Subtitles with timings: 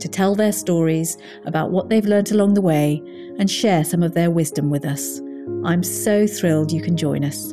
[0.00, 3.02] to tell their stories about what they've learned along the way
[3.38, 5.20] and share some of their wisdom with us.
[5.64, 7.52] I'm so thrilled you can join us.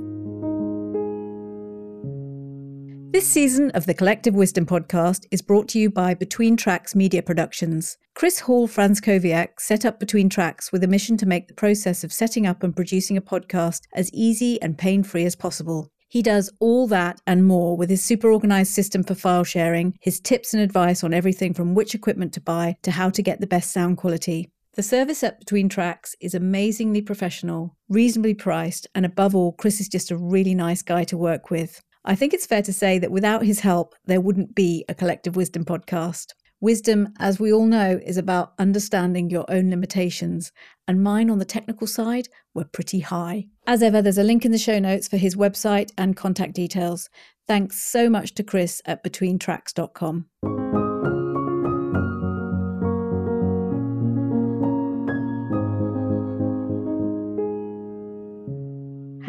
[3.13, 7.21] This season of the Collective Wisdom podcast is brought to you by Between Tracks Media
[7.21, 7.95] Productions.
[8.15, 12.11] Chris Hall Franzkowiak set up Between Tracks with a mission to make the process of
[12.11, 15.92] setting up and producing a podcast as easy and pain free as possible.
[16.13, 20.19] He does all that and more with his super organized system for file sharing, his
[20.19, 23.47] tips and advice on everything from which equipment to buy to how to get the
[23.47, 24.51] best sound quality.
[24.75, 29.87] The service at Between Tracks is amazingly professional, reasonably priced, and above all, Chris is
[29.87, 31.81] just a really nice guy to work with.
[32.05, 35.35] I think it's fair to say that without his help, there wouldn't be a Collective
[35.35, 36.27] Wisdom podcast.
[36.63, 40.53] Wisdom, as we all know, is about understanding your own limitations,
[40.87, 43.47] and mine on the technical side were pretty high.
[43.67, 47.09] As ever, there's a link in the show notes for his website and contact details.
[47.49, 50.62] Thanks so much to Chris at betweentracks.com.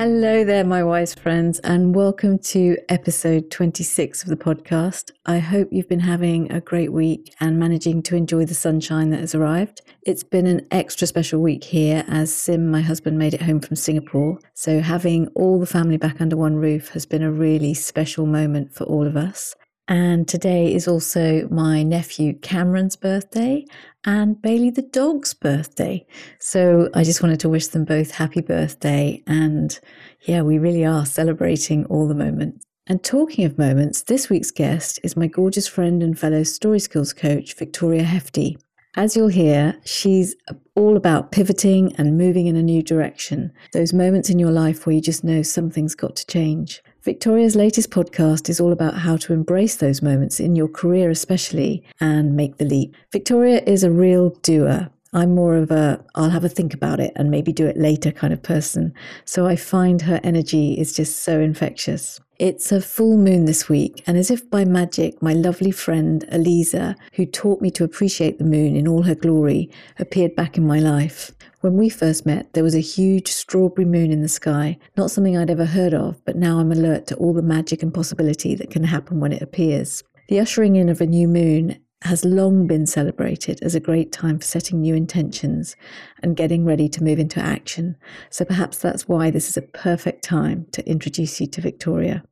[0.04, 5.12] Hello there, my wise friends, and welcome to episode 26 of the podcast.
[5.24, 9.20] I hope you've been having a great week and managing to enjoy the sunshine that
[9.20, 9.80] has arrived.
[10.02, 13.76] It's been an extra special week here as Sim, my husband, made it home from
[13.76, 14.38] Singapore.
[14.52, 18.74] So, having all the family back under one roof has been a really special moment
[18.74, 19.56] for all of us.
[19.86, 23.66] And today is also my nephew Cameron's birthday
[24.06, 26.06] and Bailey the dog's birthday.
[26.38, 29.22] So I just wanted to wish them both happy birthday.
[29.26, 29.78] And
[30.22, 32.66] yeah, we really are celebrating all the moments.
[32.86, 37.12] And talking of moments, this week's guest is my gorgeous friend and fellow Story Skills
[37.12, 38.58] coach, Victoria Hefty.
[38.96, 40.36] As you'll hear, she's
[40.76, 43.52] all about pivoting and moving in a new direction.
[43.72, 46.82] Those moments in your life where you just know something's got to change.
[47.04, 51.84] Victoria's latest podcast is all about how to embrace those moments in your career, especially,
[52.00, 52.96] and make the leap.
[53.12, 54.88] Victoria is a real doer.
[55.12, 58.10] I'm more of a, I'll have a think about it and maybe do it later
[58.10, 58.94] kind of person.
[59.26, 62.22] So I find her energy is just so infectious.
[62.38, 66.96] It's a full moon this week, and as if by magic, my lovely friend Aliza,
[67.12, 70.80] who taught me to appreciate the moon in all her glory, appeared back in my
[70.80, 71.30] life.
[71.64, 75.34] When we first met, there was a huge strawberry moon in the sky, not something
[75.34, 78.68] I'd ever heard of, but now I'm alert to all the magic and possibility that
[78.68, 80.04] can happen when it appears.
[80.28, 84.40] The ushering in of a new moon has long been celebrated as a great time
[84.40, 85.74] for setting new intentions
[86.22, 87.96] and getting ready to move into action.
[88.28, 92.24] So perhaps that's why this is a perfect time to introduce you to Victoria.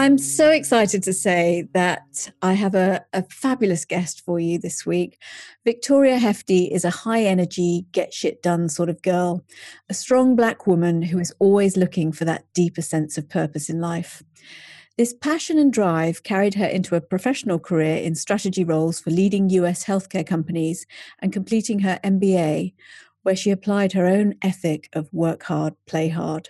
[0.00, 4.86] I'm so excited to say that I have a, a, fabulous guest for you this
[4.86, 5.20] week.
[5.62, 9.44] Victoria Hefty is a high energy, get shit done sort of girl,
[9.90, 13.78] a strong black woman who is always looking for that deeper sense of purpose in
[13.78, 14.22] life.
[14.96, 19.50] This passion and drive carried her into a professional career in strategy roles for leading
[19.50, 20.86] US healthcare companies
[21.18, 22.72] and completing her MBA,
[23.22, 26.48] where she applied her own ethic of work hard, play hard.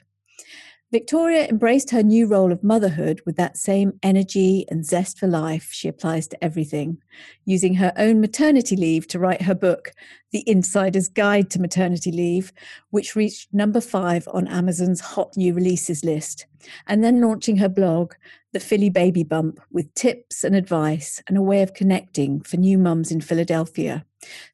[0.92, 5.68] Victoria embraced her new role of motherhood with that same energy and zest for life
[5.70, 6.98] she applies to everything,
[7.44, 9.92] using her own maternity leave to write her book,
[10.32, 12.52] The Insider's Guide to Maternity Leave,
[12.90, 16.46] which reached number five on Amazon's hot new releases list,
[16.88, 18.14] and then launching her blog,
[18.52, 22.78] The Philly Baby Bump, with tips and advice and a way of connecting for new
[22.78, 24.04] mums in Philadelphia.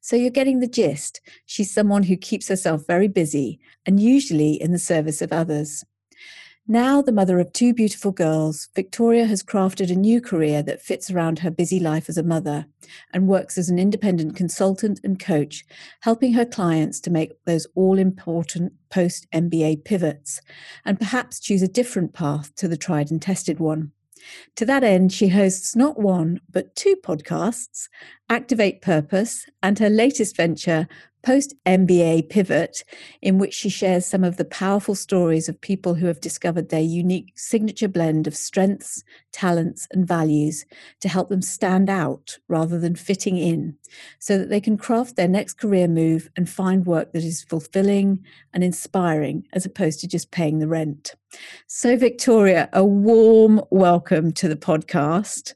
[0.01, 1.19] So you're getting the gist.
[1.47, 5.83] She's someone who keeps herself very busy and usually in the service of others.
[6.69, 11.09] Now, the mother of two beautiful girls, Victoria has crafted a new career that fits
[11.09, 12.65] around her busy life as a mother
[13.13, 15.63] and works as an independent consultant and coach,
[16.01, 20.41] helping her clients to make those all important post MBA pivots
[20.83, 23.93] and perhaps choose a different path to the tried and tested one.
[24.57, 27.87] To that end, she hosts not one, but two podcasts
[28.29, 30.89] Activate Purpose and her latest venture,
[31.27, 32.85] post MBA pivot,
[33.21, 36.79] in which she shares some of the powerful stories of people who have discovered their
[36.79, 39.03] unique signature blend of strengths,
[39.33, 40.63] talents, and values
[41.01, 43.75] to help them stand out rather than fitting in,
[44.19, 48.23] so that they can craft their next career move and find work that is fulfilling
[48.53, 51.13] and inspiring as opposed to just paying the rent.
[51.67, 55.55] So, Victoria, a warm welcome to the podcast.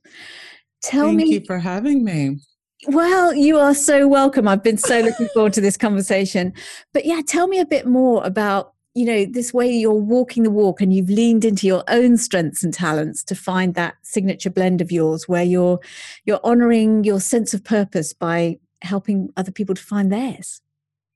[0.84, 1.24] Tell Thank me.
[1.24, 2.40] Thank you for having me.
[2.88, 4.48] Well, you are so welcome.
[4.48, 6.54] I've been so looking forward to this conversation.
[6.94, 10.50] But yeah, tell me a bit more about, you know, this way you're walking the
[10.50, 14.82] walk and you've leaned into your own strengths and talents to find that signature blend
[14.82, 15.80] of yours where you're
[16.26, 20.62] you're honoring your sense of purpose by helping other people to find theirs.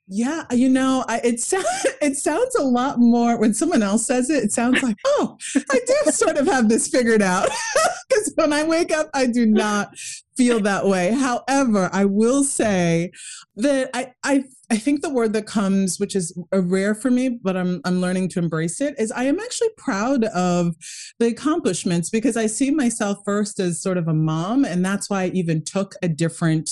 [0.08, 1.66] Yeah, you know, I, it sounds
[2.02, 4.44] it sounds a lot more when someone else says it.
[4.44, 5.38] It sounds like, oh,
[5.72, 7.50] I do sort of have this figured out.
[8.08, 9.98] Because when I wake up, I do not
[10.38, 11.12] feel that way.
[11.12, 13.12] However, I will say
[13.56, 17.30] that I, I I think the word that comes, which is a rare for me,
[17.30, 20.76] but I'm I'm learning to embrace it, is I am actually proud of
[21.20, 25.24] the accomplishments because I see myself first as sort of a mom, and that's why
[25.24, 26.72] I even took a different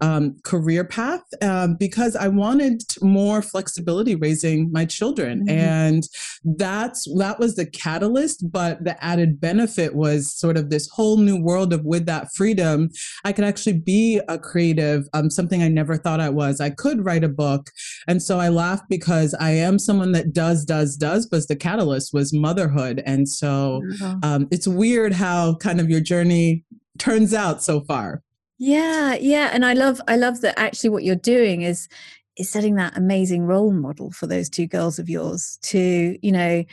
[0.00, 5.58] um, career path um, because I wanted more flexibility raising my children, mm-hmm.
[5.58, 6.08] and
[6.44, 8.50] that's that was the catalyst.
[8.50, 12.90] But the added benefit was sort of this whole new world of with that freedom,
[13.24, 16.60] I could actually be a creative, um, something I never thought I was.
[16.60, 17.70] I could write a book.
[18.06, 22.12] And so I laugh because I am someone that does, does, does, but the catalyst
[22.12, 23.02] was motherhood.
[23.06, 23.82] And so
[24.22, 26.64] um, it's weird how kind of your journey
[26.98, 28.22] turns out so far.
[28.58, 29.50] Yeah, yeah.
[29.52, 31.88] And I love I love that actually what you're doing is
[32.36, 36.64] is setting that amazing role model for those two girls of yours to, you know,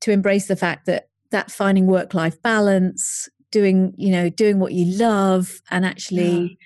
[0.00, 4.72] to embrace the fact that that finding work life balance, doing, you know, doing what
[4.72, 6.58] you love and actually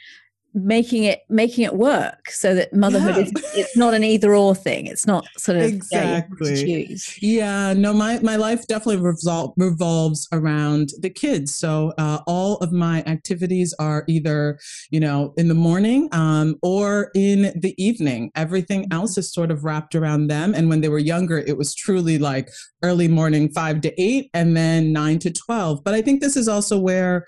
[0.54, 3.22] making it making it work so that motherhood yeah.
[3.22, 4.86] is it's not an either or thing.
[4.86, 6.64] It's not sort of exactly.
[6.64, 11.54] yeah, yeah no my my life definitely revol- revolves around the kids.
[11.54, 14.58] So uh, all of my activities are either
[14.90, 18.30] you know in the morning um, or in the evening.
[18.34, 18.92] Everything mm-hmm.
[18.92, 20.54] else is sort of wrapped around them.
[20.54, 22.50] And when they were younger it was truly like
[22.82, 26.48] early morning 5 to 8 and then 9 to 12 but i think this is
[26.48, 27.26] also where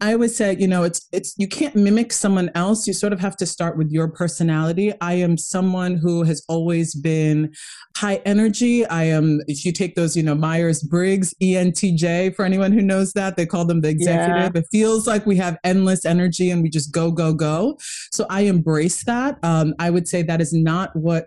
[0.00, 2.86] I always say, you know, it's it's you can't mimic someone else.
[2.86, 4.92] You sort of have to start with your personality.
[5.00, 7.54] I am someone who has always been
[7.96, 8.84] high energy.
[8.86, 13.36] I am if you take those, you know, Myers-Briggs, ENTJ for anyone who knows that,
[13.36, 14.52] they call them the executive.
[14.54, 14.60] Yeah.
[14.60, 17.78] It feels like we have endless energy and we just go go go.
[18.12, 19.38] So I embrace that.
[19.42, 21.26] Um, I would say that is not what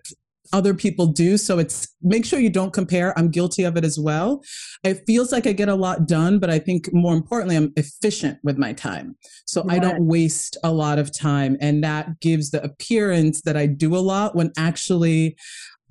[0.53, 1.37] other people do.
[1.37, 3.17] So it's make sure you don't compare.
[3.17, 4.43] I'm guilty of it as well.
[4.83, 8.39] It feels like I get a lot done, but I think more importantly, I'm efficient
[8.43, 9.15] with my time.
[9.45, 11.57] So I don't waste a lot of time.
[11.61, 15.35] And that gives the appearance that I do a lot when actually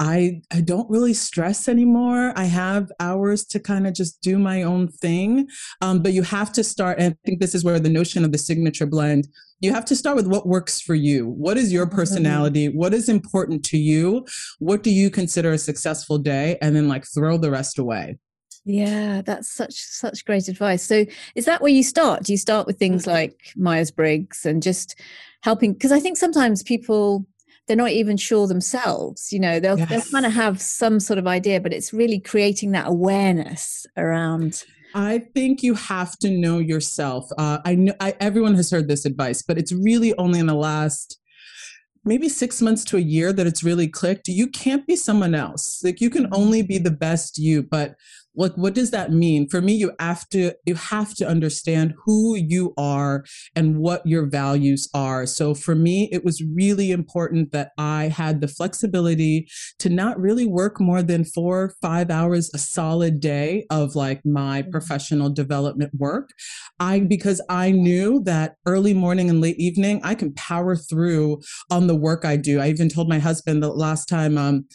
[0.01, 2.33] I I don't really stress anymore.
[2.37, 5.49] I have hours to kind of just do my own thing.
[5.81, 8.33] Um, but you have to start, and I think this is where the notion of
[8.33, 9.29] the signature blend.
[9.61, 11.29] You have to start with what works for you.
[11.29, 11.97] What is your mm-hmm.
[11.97, 12.69] personality?
[12.69, 14.27] What is important to you?
[14.59, 16.59] What do you consider a successful day?
[16.63, 18.19] And then like throw the rest away.
[18.65, 20.83] Yeah, that's such such great advice.
[20.83, 22.25] So, is that where you start?
[22.25, 23.13] Do you start with things mm-hmm.
[23.13, 25.01] like Myers Briggs and just
[25.43, 25.73] helping?
[25.73, 27.27] Because I think sometimes people
[27.67, 29.89] they're not even sure themselves you know they'll, yes.
[29.91, 34.65] they'll kind of have some sort of idea but it's really creating that awareness around
[34.95, 37.29] I think you have to know yourself.
[37.37, 40.55] Uh, I know I, everyone has heard this advice, but it's really only in the
[40.55, 41.19] last
[42.05, 44.29] maybe six months to a year that it's really clicked.
[44.29, 45.83] You can't be someone else.
[45.85, 47.63] Like you can only be the best you.
[47.63, 47.95] But
[48.39, 49.49] like what does that mean?
[49.49, 53.25] For me you have to you have to understand who you are
[53.55, 55.27] and what your values are.
[55.27, 59.49] So for me it was really important that i had the flexibility
[59.79, 64.63] to not really work more than four five hours a solid day of like my
[64.63, 64.71] mm-hmm.
[64.71, 66.31] professional development work.
[66.79, 71.87] I because i knew that early morning and late evening i can power through on
[71.89, 72.61] the work i do.
[72.61, 74.67] I even told my husband the last time um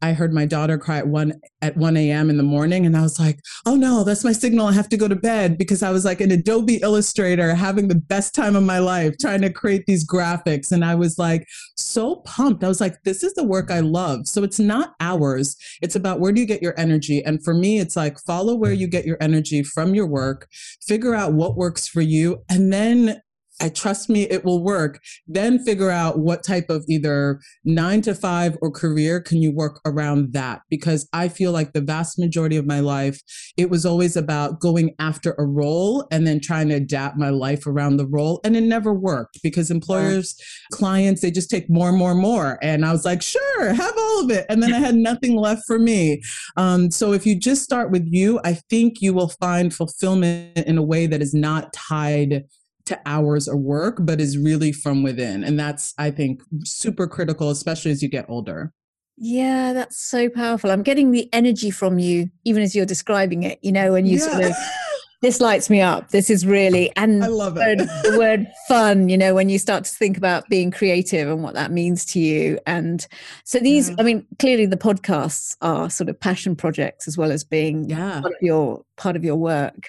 [0.00, 2.30] I heard my daughter cry at one at 1 a.m.
[2.30, 2.86] in the morning.
[2.86, 4.66] And I was like, oh no, that's my signal.
[4.66, 7.96] I have to go to bed because I was like an Adobe Illustrator having the
[7.96, 10.70] best time of my life trying to create these graphics.
[10.70, 12.62] And I was like so pumped.
[12.62, 14.28] I was like, this is the work I love.
[14.28, 15.56] So it's not hours.
[15.82, 17.24] It's about where do you get your energy?
[17.24, 20.48] And for me, it's like follow where you get your energy from your work,
[20.86, 23.20] figure out what works for you, and then
[23.60, 25.00] I trust me, it will work.
[25.26, 29.80] Then figure out what type of either nine to five or career can you work
[29.84, 30.62] around that?
[30.70, 33.20] Because I feel like the vast majority of my life,
[33.56, 37.66] it was always about going after a role and then trying to adapt my life
[37.66, 38.40] around the role.
[38.44, 40.76] And it never worked because employers, yeah.
[40.76, 42.58] clients, they just take more and more and more.
[42.62, 44.46] And I was like, sure, have all of it.
[44.48, 46.22] And then I had nothing left for me.
[46.56, 50.78] Um, so if you just start with you, I think you will find fulfillment in
[50.78, 52.44] a way that is not tied
[52.88, 55.44] to hours of work, but is really from within.
[55.44, 58.72] And that's, I think, super critical, especially as you get older.
[59.16, 60.70] Yeah, that's so powerful.
[60.70, 64.18] I'm getting the energy from you, even as you're describing it, you know, when you
[64.18, 64.28] yeah.
[64.30, 64.52] sort of
[65.22, 66.10] this lights me up.
[66.10, 67.78] This is really and I love it.
[67.78, 71.54] the word fun, you know, when you start to think about being creative and what
[71.54, 72.60] that means to you.
[72.66, 73.04] And
[73.42, 73.96] so these, Yeah.
[73.98, 78.20] I mean, clearly the podcasts are sort of passion projects as well as being Yeah.
[78.20, 79.88] part of your part of your work.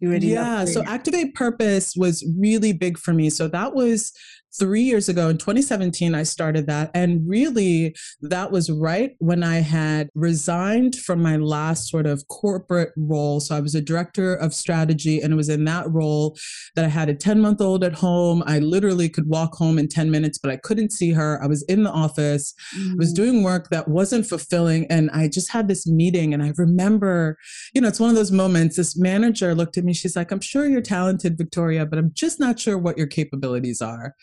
[0.00, 0.64] You love yeah.
[0.64, 0.84] So.
[0.84, 3.30] Activate Purpose was really big for me.
[3.30, 4.12] So that was
[4.58, 6.90] three years ago in 2017, I started that.
[6.94, 12.92] And really, that was right when I had resigned from my last sort of corporate
[12.96, 13.40] role.
[13.40, 16.36] So I was a director of strategy, and it was in that role
[16.76, 18.42] that I had a 10 month old at home.
[18.46, 21.42] I literally could walk home in 10 minutes, but I couldn't see her.
[21.42, 22.54] I was in the office.
[22.74, 23.16] I was Mm.
[23.16, 24.86] doing work that wasn't fulfilling.
[24.86, 26.32] And I just had this meeting.
[26.34, 27.36] And I remember,
[27.74, 28.76] you know, it's one of those moments.
[28.76, 29.92] This manager looked at me.
[29.92, 33.80] She's like, I'm sure you're talented, Victoria, but I'm just not sure what your capabilities
[33.82, 34.14] are.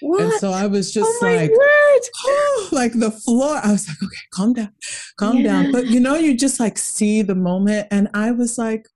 [0.00, 0.20] What?
[0.20, 1.50] And so I was just oh like,
[2.72, 3.60] like the floor.
[3.62, 4.72] I was like, okay, calm down,
[5.16, 5.72] calm down.
[5.72, 7.88] But you know, you just like see the moment.
[7.90, 8.86] And I was like,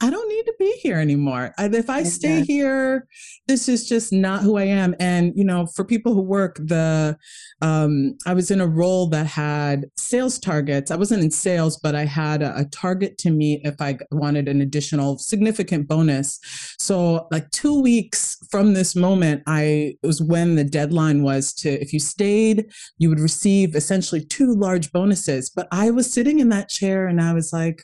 [0.00, 1.52] I don't need to be here anymore.
[1.58, 3.08] I, if I stay here,
[3.48, 4.94] this is just not who I am.
[5.00, 7.18] And you know, for people who work, the
[7.62, 10.92] um, I was in a role that had sales targets.
[10.92, 14.46] I wasn't in sales, but I had a, a target to meet if I wanted
[14.48, 16.38] an additional significant bonus.
[16.78, 21.70] So, like two weeks from this moment, I it was when the deadline was to
[21.70, 25.50] if you stayed, you would receive essentially two large bonuses.
[25.50, 27.82] But I was sitting in that chair and I was like,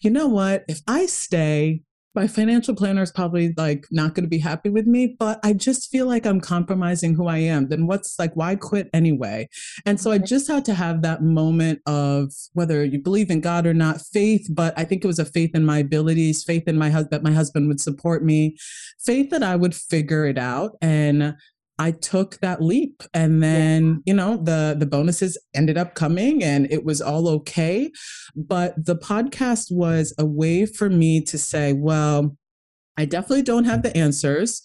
[0.00, 0.64] you know what?
[0.68, 1.82] If I stay,
[2.14, 5.52] my financial planner is probably like not going to be happy with me, but I
[5.52, 7.68] just feel like I'm compromising who I am.
[7.68, 9.48] Then what's like, why quit anyway?
[9.86, 13.64] And so I just had to have that moment of whether you believe in God
[13.64, 16.76] or not, faith, but I think it was a faith in my abilities, faith in
[16.76, 18.56] my husband, that my husband would support me,
[18.98, 20.76] faith that I would figure it out.
[20.82, 21.36] And
[21.80, 26.70] I took that leap and then, you know, the the bonuses ended up coming and
[26.70, 27.90] it was all okay.
[28.36, 32.36] But the podcast was a way for me to say, well,
[32.98, 34.62] I definitely don't have the answers.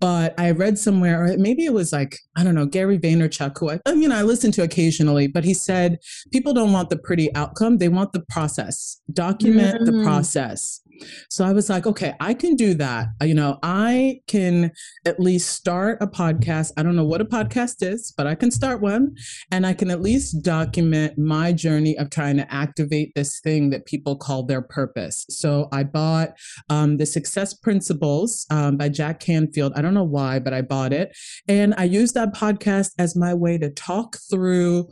[0.00, 3.68] But I read somewhere, or maybe it was like, I don't know, Gary Vaynerchuk, who
[3.72, 5.98] I, you know, I listen to occasionally, but he said,
[6.32, 7.76] people don't want the pretty outcome.
[7.76, 8.98] They want the process.
[9.12, 10.02] Document the Mm.
[10.04, 10.80] process.
[11.28, 13.08] So I was like, okay, I can do that.
[13.20, 14.72] Uh, You know, I can
[15.06, 16.72] at least start a podcast.
[16.76, 19.14] I don't know what a podcast is, but I can start one
[19.50, 23.86] and I can at least document my journey of trying to activate this thing that
[23.86, 25.26] people call their purpose.
[25.30, 26.30] So I bought
[26.68, 29.72] um, the Success Principles um, by Jack Canfield.
[29.76, 31.16] I don't know why, but I bought it.
[31.48, 34.88] And I used that podcast as my way to talk through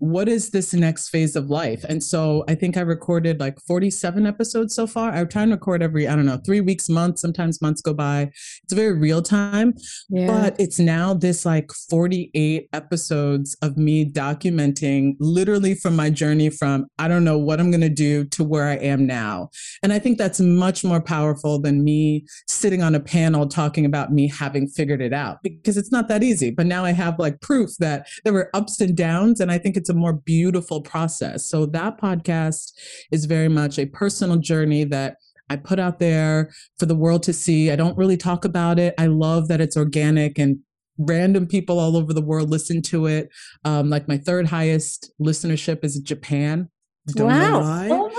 [0.00, 1.84] what is this next phase of life?
[1.84, 5.12] And so I think I recorded like 47 episodes so far.
[5.12, 8.30] I try and record every, I don't know, three weeks, months, sometimes months go by.
[8.64, 9.74] It's very real time,
[10.08, 10.26] Yeah.
[10.26, 16.86] but it's now this like 48 episodes of me documenting literally from my journey from
[16.98, 19.50] I don't know what I'm going to do to where I am now.
[19.82, 24.12] And I think that's much more powerful than me sitting on a panel talking about
[24.12, 26.50] me having figured it out because it's not that easy.
[26.50, 29.40] But now I have like proof that there were ups and downs.
[29.40, 31.46] And I think it's a more beautiful process.
[31.46, 32.72] So that podcast
[33.10, 35.16] is very much a personal journey that
[35.50, 37.70] I put out there for the world to see.
[37.70, 38.94] I don't really talk about it.
[38.96, 40.58] I love that it's organic and
[40.96, 43.28] random people all over the world listen to it.
[43.64, 46.68] Um, like my third highest listenership is Japan.
[47.08, 47.88] Don't know wow.
[47.88, 48.09] why.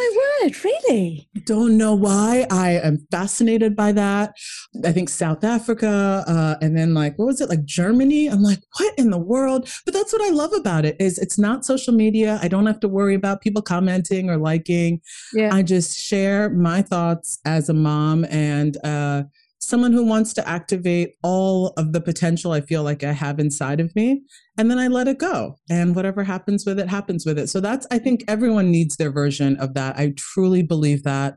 [0.42, 1.28] Word, really?
[1.46, 2.46] Don't know why.
[2.50, 4.36] I am fascinated by that.
[4.84, 8.28] I think South Africa, uh, and then like what was it like Germany?
[8.28, 9.70] I'm like, what in the world?
[9.86, 12.40] But that's what I love about it is it's not social media.
[12.42, 15.02] I don't have to worry about people commenting or liking.
[15.34, 15.54] Yeah.
[15.54, 19.24] I just share my thoughts as a mom and uh,
[19.62, 23.80] someone who wants to activate all of the potential I feel like I have inside
[23.80, 24.24] of me.
[24.58, 25.58] And then I let it go.
[25.70, 27.48] And whatever happens with it, happens with it.
[27.48, 29.98] So that's, I think everyone needs their version of that.
[29.98, 31.36] I truly believe that.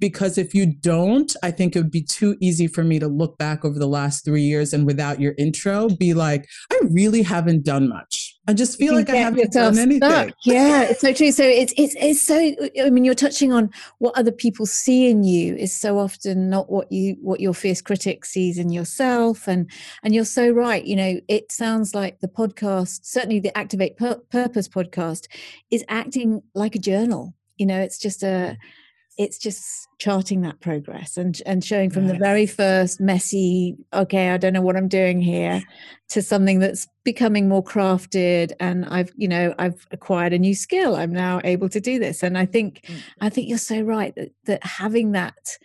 [0.00, 3.38] Because if you don't, I think it would be too easy for me to look
[3.38, 7.64] back over the last three years and without your intro, be like, I really haven't
[7.64, 8.23] done much.
[8.46, 10.08] I just feel like I haven't done anything.
[10.08, 10.34] stuck.
[10.44, 11.32] Yeah, it's so true.
[11.32, 12.54] So it's it's it's so.
[12.84, 16.70] I mean, you're touching on what other people see in you is so often not
[16.70, 19.70] what you what your fierce critic sees in yourself, and
[20.02, 20.84] and you're so right.
[20.84, 25.26] You know, it sounds like the podcast, certainly the Activate Pur- Purpose podcast,
[25.70, 27.34] is acting like a journal.
[27.56, 28.58] You know, it's just a
[29.16, 34.36] it's just charting that progress and and showing from the very first messy okay i
[34.36, 35.62] don't know what i'm doing here
[36.08, 40.96] to something that's becoming more crafted and i've you know i've acquired a new skill.
[40.96, 42.22] I'm now able to do this.
[42.22, 42.96] And i think Mm.
[43.20, 45.58] i think you're so right that that having that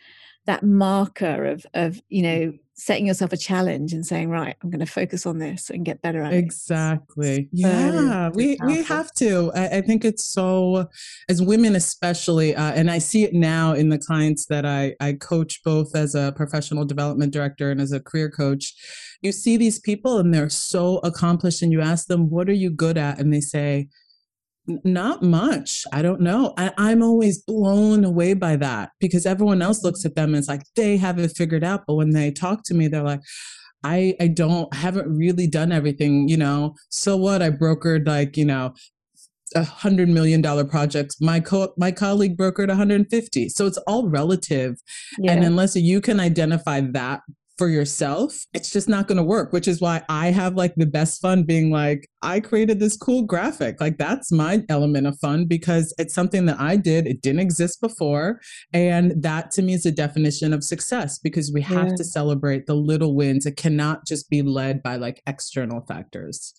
[0.45, 4.79] that marker of of you know setting yourself a challenge and saying, right, I'm going
[4.79, 7.29] to focus on this and get better at exactly.
[7.29, 7.49] it.
[7.51, 8.05] Exactly.
[8.07, 9.51] Yeah, we, we have to.
[9.53, 10.87] I, I, think it's so,
[11.27, 15.13] as women especially, uh, and I see it now in the clients that I, I
[15.13, 18.73] coach both as a professional development director and as a career coach.
[19.21, 22.69] You see these people and they're so accomplished, and you ask them, What are you
[22.69, 23.19] good at?
[23.19, 23.89] And they say,
[24.83, 25.83] not much.
[25.91, 26.53] I don't know.
[26.57, 30.47] I, am always blown away by that because everyone else looks at them and it's
[30.47, 31.83] like they have it figured out.
[31.87, 33.21] But when they talk to me, they're like,
[33.83, 36.75] I I don't haven't really done everything, you know.
[36.89, 37.41] So what?
[37.41, 38.73] I brokered like, you know,
[39.55, 41.19] a hundred million dollar projects.
[41.21, 43.49] My co my colleague brokered 150.
[43.49, 44.75] So it's all relative.
[45.17, 45.31] Yeah.
[45.31, 47.21] And unless you can identify that
[47.59, 50.85] for yourself, it's just not going to work, which is why I have like the
[50.85, 53.81] best fun being like, I created this cool graphic.
[53.81, 57.05] Like, that's my element of fun because it's something that I did.
[57.05, 58.39] It didn't exist before.
[58.71, 61.95] And that to me is a definition of success because we have yeah.
[61.95, 63.45] to celebrate the little wins.
[63.45, 66.53] It cannot just be led by like external factors.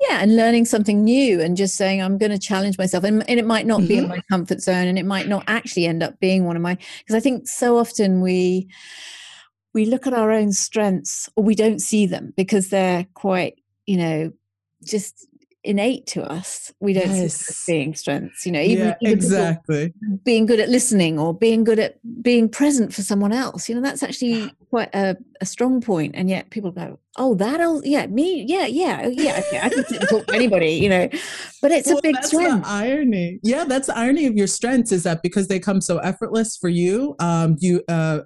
[0.00, 3.04] Yeah, and learning something new and just saying, I'm going to challenge myself.
[3.04, 3.88] And, and it might not mm-hmm.
[3.88, 4.14] be in mm-hmm.
[4.14, 7.14] my comfort zone and it might not actually end up being one of my, because
[7.14, 8.68] I think so often we,
[9.72, 13.96] we look at our own strengths or we don't see them because they're quite, you
[13.96, 14.32] know,
[14.82, 15.26] just
[15.62, 16.72] innate to us.
[16.80, 17.34] We don't yes.
[17.34, 19.92] see being strengths, you know, even, yeah, even exactly
[20.24, 23.68] being good at listening or being good at being present for someone else.
[23.68, 26.14] You know, that's actually quite a, a strong point.
[26.16, 29.84] And yet people go, Oh, that'll yeah, me, yeah, yeah, oh, yeah, okay, I can
[30.06, 31.08] talk to anybody, you know.
[31.60, 32.64] But it's well, a big that's strength.
[32.64, 33.40] The irony.
[33.42, 36.68] Yeah, that's the irony of your strengths is that because they come so effortless for
[36.68, 38.20] you, um, you uh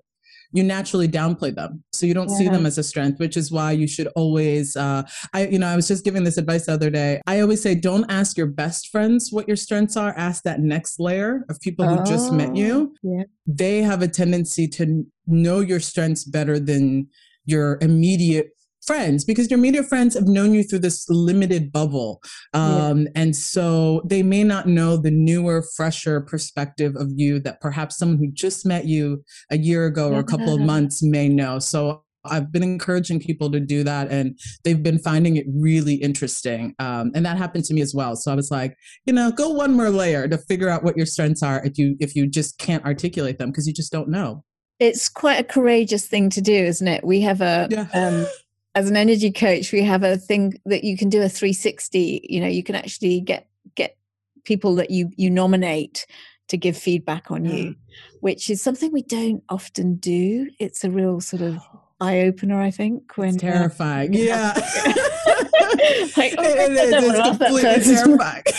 [0.55, 2.37] you naturally downplay them so you don't yeah.
[2.37, 5.03] see them as a strength which is why you should always uh,
[5.35, 7.75] i you know i was just giving this advice the other day i always say
[7.75, 11.87] don't ask your best friends what your strengths are ask that next layer of people
[11.87, 13.25] who oh, just met you oh, yeah.
[13.47, 17.09] they have a tendency to know your strengths better than
[17.47, 18.54] your immediate
[18.87, 22.23] friends because your media friends have known you through this limited bubble.
[22.53, 23.09] Um, yeah.
[23.15, 28.19] And so they may not know the newer, fresher perspective of you that perhaps someone
[28.19, 31.59] who just met you a year ago or a couple of months may know.
[31.59, 36.75] So I've been encouraging people to do that and they've been finding it really interesting.
[36.79, 38.17] Um, and that happened to me as well.
[38.17, 41.07] So I was like, you know, go one more layer to figure out what your
[41.07, 44.45] strengths are if you if you just can't articulate them because you just don't know.
[44.81, 47.05] It's quite a courageous thing to do, isn't it?
[47.05, 47.87] We have a yeah.
[47.95, 48.27] um,
[48.75, 52.41] as an energy coach we have a thing that you can do a 360 you
[52.41, 53.97] know you can actually get get
[54.45, 56.07] people that you you nominate
[56.49, 57.77] to give feedback on you mm.
[58.21, 60.51] which is something we don't often do.
[60.59, 61.59] It's a real sort of
[62.01, 64.15] eye opener i think when it's terrifying.
[64.15, 64.53] uh, yeah.
[66.17, 67.05] like, oh, it, it is.
[67.05, 68.43] it's completely terrifying.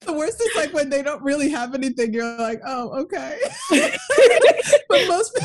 [0.00, 3.38] The worst is like when they don't really have anything you're like oh okay.
[4.90, 5.38] But most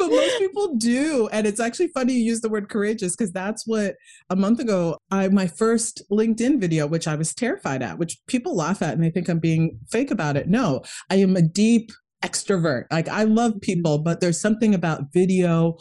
[0.00, 1.28] but most people do.
[1.30, 3.96] And it's actually funny you use the word courageous because that's what
[4.30, 8.56] a month ago, I my first LinkedIn video, which I was terrified at, which people
[8.56, 10.48] laugh at and they think I'm being fake about it.
[10.48, 11.92] No, I am a deep
[12.24, 12.84] extrovert.
[12.90, 15.76] Like I love people, but there's something about video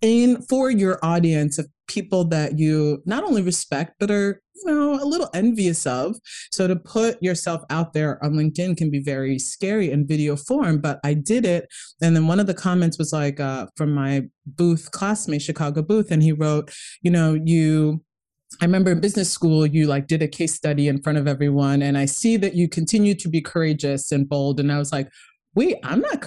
[0.00, 4.94] in for your audience of people that you not only respect but are you know
[5.02, 6.16] a little envious of
[6.50, 10.78] so to put yourself out there on linkedin can be very scary in video form
[10.78, 11.68] but i did it
[12.00, 16.10] and then one of the comments was like uh, from my booth classmate chicago booth
[16.10, 18.00] and he wrote you know you
[18.60, 21.82] I remember in business school, you like did a case study in front of everyone,
[21.82, 24.60] and I see that you continue to be courageous and bold.
[24.60, 25.10] And I was like,
[25.54, 26.20] wait, I'm not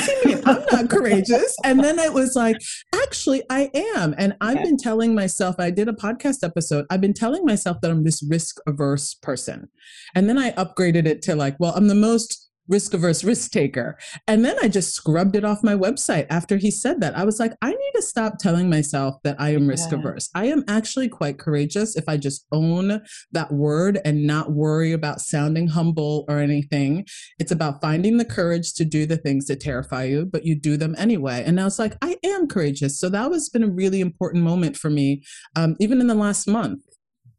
[0.00, 0.42] courageous.
[0.46, 1.56] I'm not courageous.
[1.64, 2.56] And then it was like,
[2.94, 4.14] actually, I am.
[4.18, 7.90] And I've been telling myself, I did a podcast episode, I've been telling myself that
[7.90, 9.68] I'm this risk averse person.
[10.14, 13.96] And then I upgraded it to like, well, I'm the most risk averse risk taker.
[14.26, 17.16] And then I just scrubbed it off my website after he said that.
[17.16, 20.30] I was like, I need to stop telling myself that I am risk averse.
[20.34, 25.20] I am actually quite courageous if I just own that word and not worry about
[25.20, 27.06] sounding humble or anything.
[27.38, 30.76] It's about finding the courage to do the things that terrify you, but you do
[30.76, 31.42] them anyway.
[31.46, 32.98] And I was like, I am courageous.
[32.98, 35.22] So that was been a really important moment for me,
[35.56, 36.82] um, even in the last month.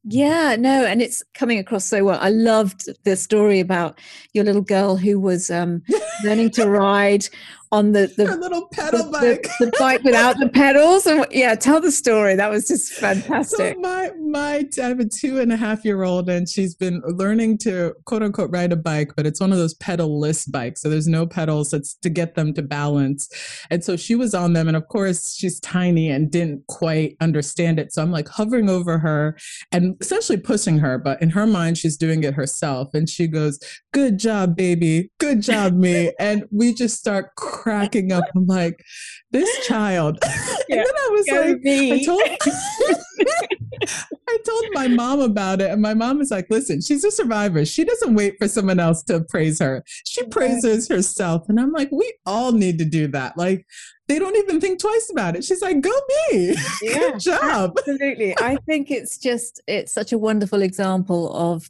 [0.07, 2.19] Yeah, no, and it's coming across so well.
[2.21, 3.99] I loved the story about
[4.33, 5.81] your little girl who was um,
[6.23, 7.25] learning to ride
[7.71, 9.43] on the the Her little pedal the, bike.
[9.59, 11.05] the, the bike without the pedals.
[11.05, 12.35] And yeah, tell the story.
[12.35, 13.79] That was just So fantastic.
[13.79, 17.57] my my I have a two and a half year old and she's been learning
[17.59, 20.81] to quote unquote ride a bike, but it's one of those pedal-less bikes.
[20.81, 21.73] So there's no pedals.
[21.73, 23.29] It's to get them to balance.
[23.69, 27.79] And so she was on them, and of course she's tiny and didn't quite understand
[27.79, 27.93] it.
[27.93, 29.37] So I'm like hovering over her
[29.71, 32.93] and essentially pushing her, but in her mind she's doing it herself.
[32.93, 33.59] And she goes,
[33.93, 35.11] Good job, baby.
[35.19, 36.11] Good job, me.
[36.19, 38.23] And we just start cracking up.
[38.35, 38.83] I'm like,
[39.31, 40.19] this child.
[40.67, 40.77] Yeah.
[40.77, 42.21] And then I was Go like, I told
[44.27, 47.63] I told my mom about it, and my mom is like, "Listen, she's a survivor.
[47.65, 49.83] She doesn't wait for someone else to praise her.
[50.07, 53.37] She praises herself." And I'm like, "We all need to do that.
[53.37, 53.67] Like,
[54.07, 55.91] they don't even think twice about it." She's like, "Go
[56.31, 56.55] me.
[56.81, 58.35] Yeah, Good job." Absolutely.
[58.39, 61.69] I think it's just it's such a wonderful example of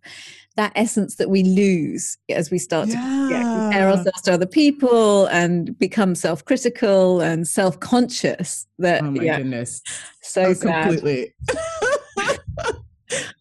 [0.55, 2.95] that essence that we lose as we start to
[3.29, 9.37] yeah, compare ourselves to other people and become self-critical and self-conscious that Oh my yeah
[9.37, 9.81] goodness.
[10.21, 11.33] so Oh, completely.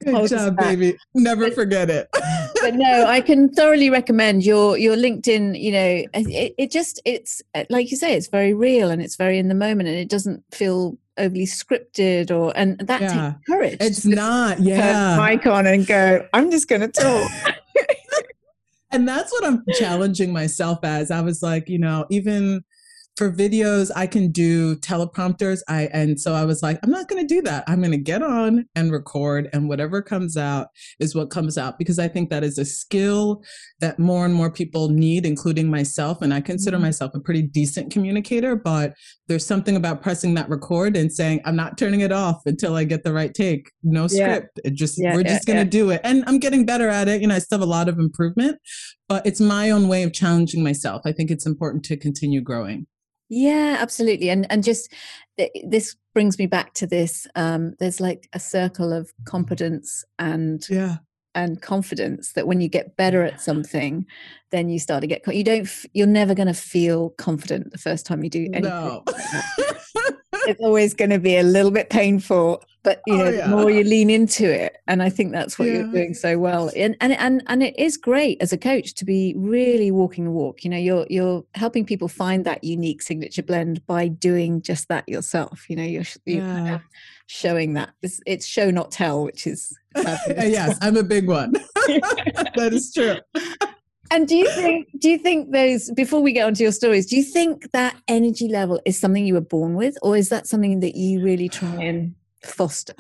[0.05, 0.97] Good job, baby.
[1.15, 2.09] Never forget it.
[2.61, 7.43] but no i can thoroughly recommend your your linkedin you know it, it just it's
[7.71, 10.43] like you say it's very real and it's very in the moment and it doesn't
[10.51, 13.09] feel overly scripted or and that Yeah.
[13.33, 14.61] takes courage It's not.
[14.61, 15.17] Yeah.
[15.25, 17.31] mic on and go i'm just to talk
[18.91, 21.11] and that's what I'm challenging myself as.
[21.11, 22.63] I was like, you know, even
[23.17, 25.63] for videos, I can do teleprompters.
[25.69, 27.63] I and so I was like, I'm not going to do that.
[27.69, 30.69] I'm going to get on and record, and whatever comes out
[31.01, 33.43] is what comes out because I think that is a skill
[33.81, 36.23] that more and more people need, including myself.
[36.23, 36.83] And I consider Mhm.
[36.83, 38.95] myself a pretty decent communicator, but
[39.29, 42.85] there's something about pressing that record and saying, I'm not turning it off until I
[42.85, 43.71] get the right take.
[43.83, 44.35] No Yeah.
[44.35, 44.61] script.
[44.65, 45.65] It just Yeah, we're yeah, just gonna yeah.
[45.65, 46.01] do it.
[46.05, 47.21] And I'm getting better at it.
[47.21, 48.59] You know, I still have a lot of improvement,
[49.09, 51.03] but it's my own way of challenging myself.
[51.07, 52.87] I think it's important to continue growing.
[53.31, 54.29] Yeah, absolutely.
[54.29, 54.93] And and just
[55.39, 57.27] th- this brings me back to this.
[57.35, 60.97] Um, there's like a circle of competence and Yeah.
[61.35, 64.07] And confidence that when you get better at something,
[64.51, 65.27] then you start to get.
[65.27, 65.69] You don't.
[65.93, 68.65] You're never going to feel confident the first time you do anything.
[68.65, 69.05] No.
[70.47, 73.49] It's always going to be a little bit painful, but you Oh, know, yeah.
[73.49, 76.71] the more you lean into it, and I think that's what you're doing so well.
[76.77, 80.31] And and and and it is great as a coach to be really walking the
[80.31, 80.63] walk.
[80.63, 85.09] You know, you're you're helping people find that unique signature blend by doing just that
[85.09, 85.65] yourself.
[85.71, 86.83] You know, you're, you're kind of
[87.27, 87.95] showing that.
[88.03, 89.75] It's, it's show not tell, which is.
[90.29, 91.53] yes, I'm a big one.
[91.87, 93.17] that is true.
[94.11, 97.17] And do you think do you think those before we get onto your stories, do
[97.17, 100.81] you think that energy level is something you were born with, or is that something
[100.81, 102.95] that you really try and foster?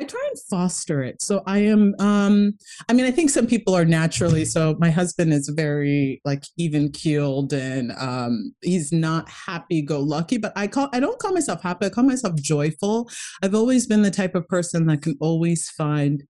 [0.00, 1.20] I try and foster it.
[1.20, 2.54] So I am um
[2.88, 6.90] I mean I think some people are naturally so my husband is very like even
[6.90, 11.62] keeled and um he's not happy go lucky but I call I don't call myself
[11.62, 13.10] happy I call myself joyful.
[13.42, 16.24] I've always been the type of person that can always find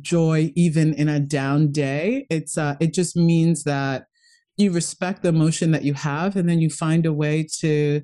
[0.00, 2.26] joy even in a down day.
[2.30, 4.06] It's uh it just means that
[4.56, 8.02] you respect the emotion that you have and then you find a way to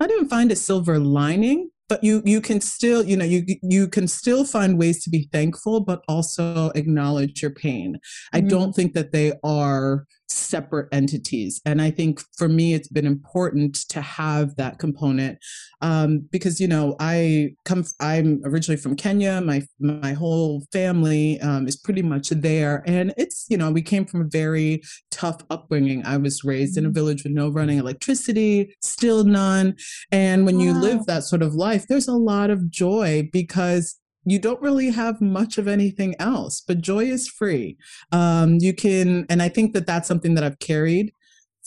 [0.00, 3.88] not even find a silver lining but you you can still you know you you
[3.88, 7.98] can still find ways to be thankful but also acknowledge your pain
[8.32, 8.48] i Mhm.
[8.48, 11.60] don't think that they are separate entities.
[11.64, 15.38] And i think for me it's been important to have that component
[15.80, 19.40] um, because you know i come i'm originally from kenya.
[19.40, 22.82] My my whole family um, is pretty much there.
[22.86, 26.04] And it's you know we came from a very tough upbringing.
[26.04, 26.94] I was raised in a Mhm.
[26.94, 29.76] village with no running electricity still none.
[30.10, 34.38] And when you live that sort of life, there's a lot of joy because you
[34.38, 37.78] don't really have much of anything else, but joy is free.
[38.12, 41.12] Um, you can, and I think that that's something that I've carried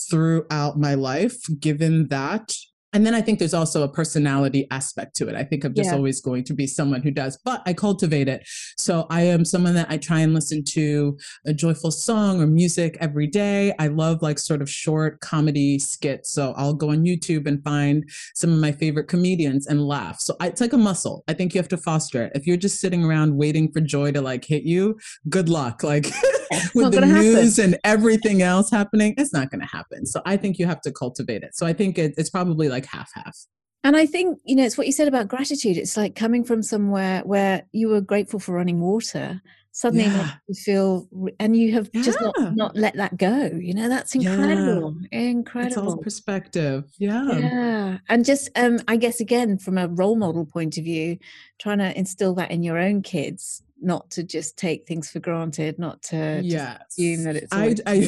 [0.10, 2.56] throughout my life, given that.
[2.92, 5.36] And then I think there's also a personality aspect to it.
[5.36, 5.96] I think I'm just Yeah.
[5.96, 8.48] always going to be someone who does, but I cultivate it.
[8.78, 12.98] So I am someone that I try and listen to a joyful song or music
[13.00, 13.74] every day.
[13.78, 16.32] I love like sort of short comedy skits.
[16.32, 20.20] So I'll go on YouTube and find some of my favorite comedians and laugh.
[20.20, 21.24] So I, it's like a muscle.
[21.28, 22.32] I think you have to foster it.
[22.34, 24.98] If you're just sitting around waiting for joy to like hit you,
[25.30, 25.84] good luck.
[25.84, 26.08] Like
[26.74, 27.24] with the gonna happen.
[27.24, 30.06] news and everything else happening, it's not going to happen.
[30.06, 31.56] So I think you have to cultivate it.
[31.56, 33.38] So I think it, it's probably like half half.
[33.84, 35.78] And I think, you know, it's what you said about gratitude.
[35.78, 40.32] It's like coming from somewhere where you were grateful for running water, suddenly Yeah.
[40.50, 41.08] you feel,
[41.40, 43.46] and you have just not, not let that go.
[43.46, 44.34] You know, that's Yeah.
[44.34, 44.98] incredible.
[45.12, 45.98] It's all Incredible.
[45.98, 46.84] perspective.
[46.98, 47.40] Yeah.
[47.40, 47.98] Yeah.
[48.10, 51.18] And just, um, I guess, again, from a role model point of view,
[51.60, 55.80] trying to instill that in your own kids not to just take things for granted,
[55.80, 57.54] not to yeah assume that it's.
[57.54, 58.08] I, I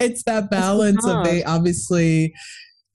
[0.00, 2.34] it's that balance of they obviously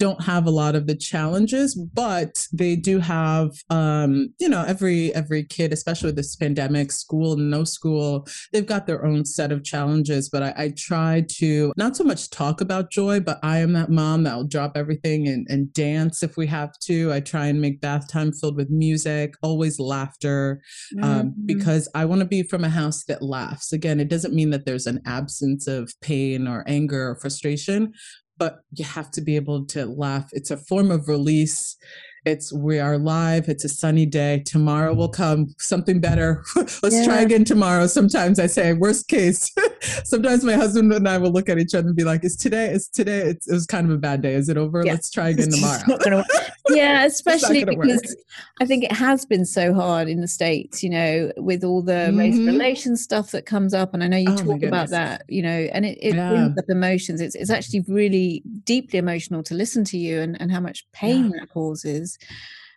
[0.03, 5.15] don't have a lot of the challenges, but they do have, um, you know, every
[5.15, 9.63] every kid, especially with this pandemic, school, no school, they've got their own set of
[9.63, 10.27] challenges.
[10.27, 13.89] But I, I try to not so much talk about joy, but I am that
[13.89, 17.13] mom that will drop everything and, and dance if we have to.
[17.13, 20.61] I try and make bath time filled with music, always laughter,
[21.01, 21.45] um, mm-hmm.
[21.45, 23.71] because I want to be from a house that laughs.
[23.71, 27.93] Again, it doesn't mean that there's an absence of pain or anger or frustration,
[28.37, 30.29] but you have to be able to laugh.
[30.31, 31.77] It's a form of release.
[32.25, 33.49] It's we are live.
[33.49, 34.43] It's a sunny day.
[34.45, 35.21] Tomorrow will mm-hmm.
[35.21, 36.43] come something better.
[36.55, 37.05] Let's yeah.
[37.05, 37.87] try again tomorrow.
[37.87, 39.53] Sometimes I say worst case.
[40.03, 42.71] Sometimes my husband and I will look at each other and be like, "Is today?
[42.71, 43.19] Is today?
[43.19, 44.33] It's, it was kind of a bad day.
[44.33, 44.83] Is it over?
[44.85, 44.93] Yeah.
[44.93, 46.23] Let's try again tomorrow."
[46.69, 48.17] yeah, especially because work.
[48.61, 50.83] I think it has been so hard in the states.
[50.83, 52.17] You know, with all the mm-hmm.
[52.17, 55.23] race relations stuff that comes up, and I know you oh talk about that.
[55.27, 56.29] You know, and it, it yeah.
[56.29, 57.21] brings up emotions.
[57.21, 61.29] It's it's actually really deeply emotional to listen to you and and how much pain
[61.39, 62.17] that causes.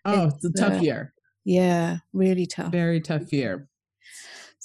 [0.05, 1.13] Oh, it's, it's a tough uh, year.
[1.45, 2.73] Yeah, really tough.
[2.73, 3.69] Very tough year.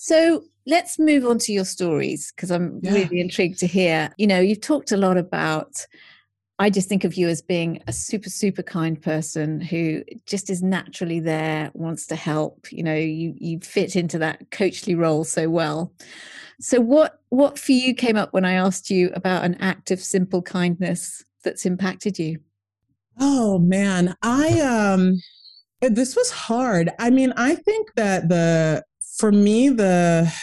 [0.03, 2.93] So let's move on to your stories because I'm yeah.
[2.93, 4.09] really intrigued to hear.
[4.17, 5.85] You know, you've talked a lot about.
[6.57, 10.63] I just think of you as being a super, super kind person who just is
[10.63, 12.71] naturally there, wants to help.
[12.71, 15.93] You know, you you fit into that coachly role so well.
[16.59, 19.99] So, what what for you came up when I asked you about an act of
[19.99, 22.39] simple kindness that's impacted you?
[23.19, 25.21] Oh man, I um
[25.79, 26.89] this was hard.
[26.97, 28.83] I mean, I think that the
[29.17, 30.33] for me the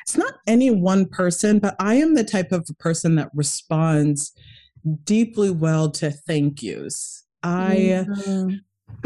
[0.00, 4.32] it's not any one person, but I am the type of person that responds
[5.04, 7.24] deeply well to thank yous.
[7.42, 8.54] I mm-hmm.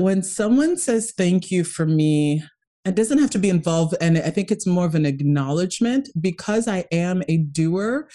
[0.02, 2.44] when someone says thank you for me,
[2.84, 6.68] it doesn't have to be involved and I think it's more of an acknowledgement because
[6.68, 8.08] I am a doer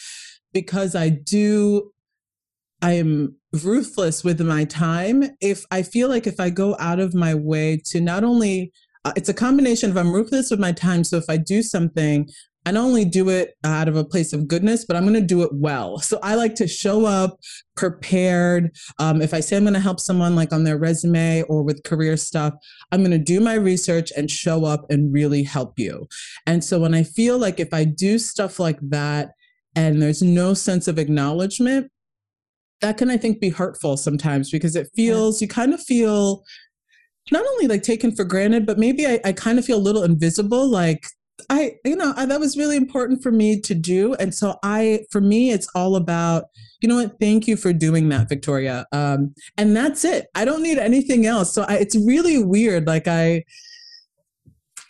[0.53, 1.91] because I do
[2.81, 5.23] I am ruthless with my time.
[5.41, 8.71] If I feel like if I go out of my way to not only,
[9.07, 11.03] uh, it's a combination of I'm ruthless with my time.
[11.05, 12.29] So if I do something,
[12.65, 15.21] I not only do it out of a place of goodness, but I'm going to
[15.21, 15.99] do it well.
[16.07, 17.39] So I like to show up
[17.77, 18.75] prepared.
[18.99, 21.83] Um, if I say I'm going to help someone like on their resume or with
[21.83, 22.53] career stuff,
[22.91, 26.09] I'm going to do my research and show up and really help you.
[26.45, 29.29] And so when I feel like if I do stuff like that,
[29.75, 31.91] and there's no sense of acknowledgement,
[32.81, 35.45] that can I think be hurtful sometimes because it feels yeah.
[35.45, 36.43] you kind of feel
[37.31, 40.03] not only like taken for granted, but maybe I, I kind of feel a little
[40.03, 40.67] invisible.
[40.67, 41.05] Like
[41.49, 44.15] I, you know, I, that was really important for me to do.
[44.15, 46.45] And so I, for me, it's all about,
[46.81, 47.19] you know what?
[47.19, 48.85] Thank you for doing that, Victoria.
[48.91, 50.27] Um, and that's it.
[50.35, 51.53] I don't need anything else.
[51.53, 52.87] So I, it's really weird.
[52.87, 53.43] Like I,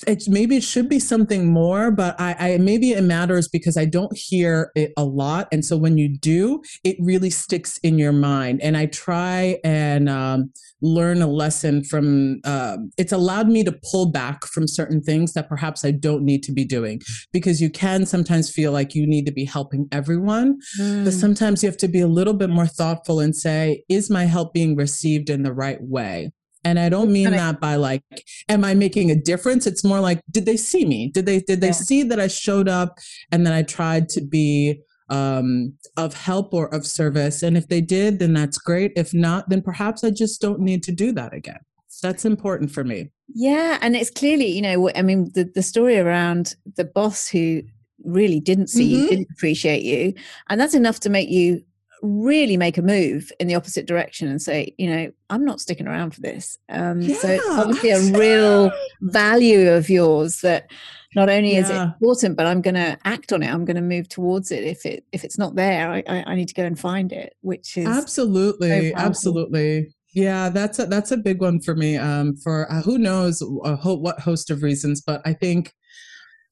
[0.05, 3.85] it maybe it should be something more, but I, I maybe it matters because I
[3.85, 8.11] don't hear it a lot, and so when you do, it really sticks in your
[8.11, 8.61] mind.
[8.61, 12.41] And I try and um, learn a lesson from.
[12.43, 16.43] Uh, it's allowed me to pull back from certain things that perhaps I don't need
[16.43, 20.59] to be doing because you can sometimes feel like you need to be helping everyone,
[20.79, 21.03] mm.
[21.03, 24.25] but sometimes you have to be a little bit more thoughtful and say, is my
[24.25, 26.31] help being received in the right way?
[26.63, 28.03] And I don't mean that by like,
[28.49, 29.67] am I making a difference?
[29.67, 31.09] It's more like, did they see me?
[31.09, 31.73] Did they did they yeah.
[31.73, 32.97] see that I showed up
[33.31, 37.43] and that I tried to be um, of help or of service?
[37.43, 38.91] And if they did, then that's great.
[38.95, 41.59] If not, then perhaps I just don't need to do that again.
[42.01, 43.11] That's important for me.
[43.33, 47.63] Yeah, and it's clearly, you know, I mean, the the story around the boss who
[48.03, 49.03] really didn't see mm-hmm.
[49.03, 50.13] you, didn't appreciate you,
[50.49, 51.61] and that's enough to make you
[52.01, 55.87] really make a move in the opposite direction and say, you know, I'm not sticking
[55.87, 56.57] around for this.
[56.69, 57.15] Um, yeah.
[57.15, 60.69] So it's obviously a real value of yours that
[61.15, 61.59] not only yeah.
[61.59, 63.51] is it important, but I'm going to act on it.
[63.51, 64.63] I'm going to move towards it.
[64.63, 67.35] If it if it's not there, I, I, I need to go and find it.
[67.41, 69.93] Which is absolutely, absolutely.
[70.13, 71.97] Yeah, that's a that's a big one for me.
[71.97, 75.73] Um, for uh, who knows a ho- what host of reasons, but I think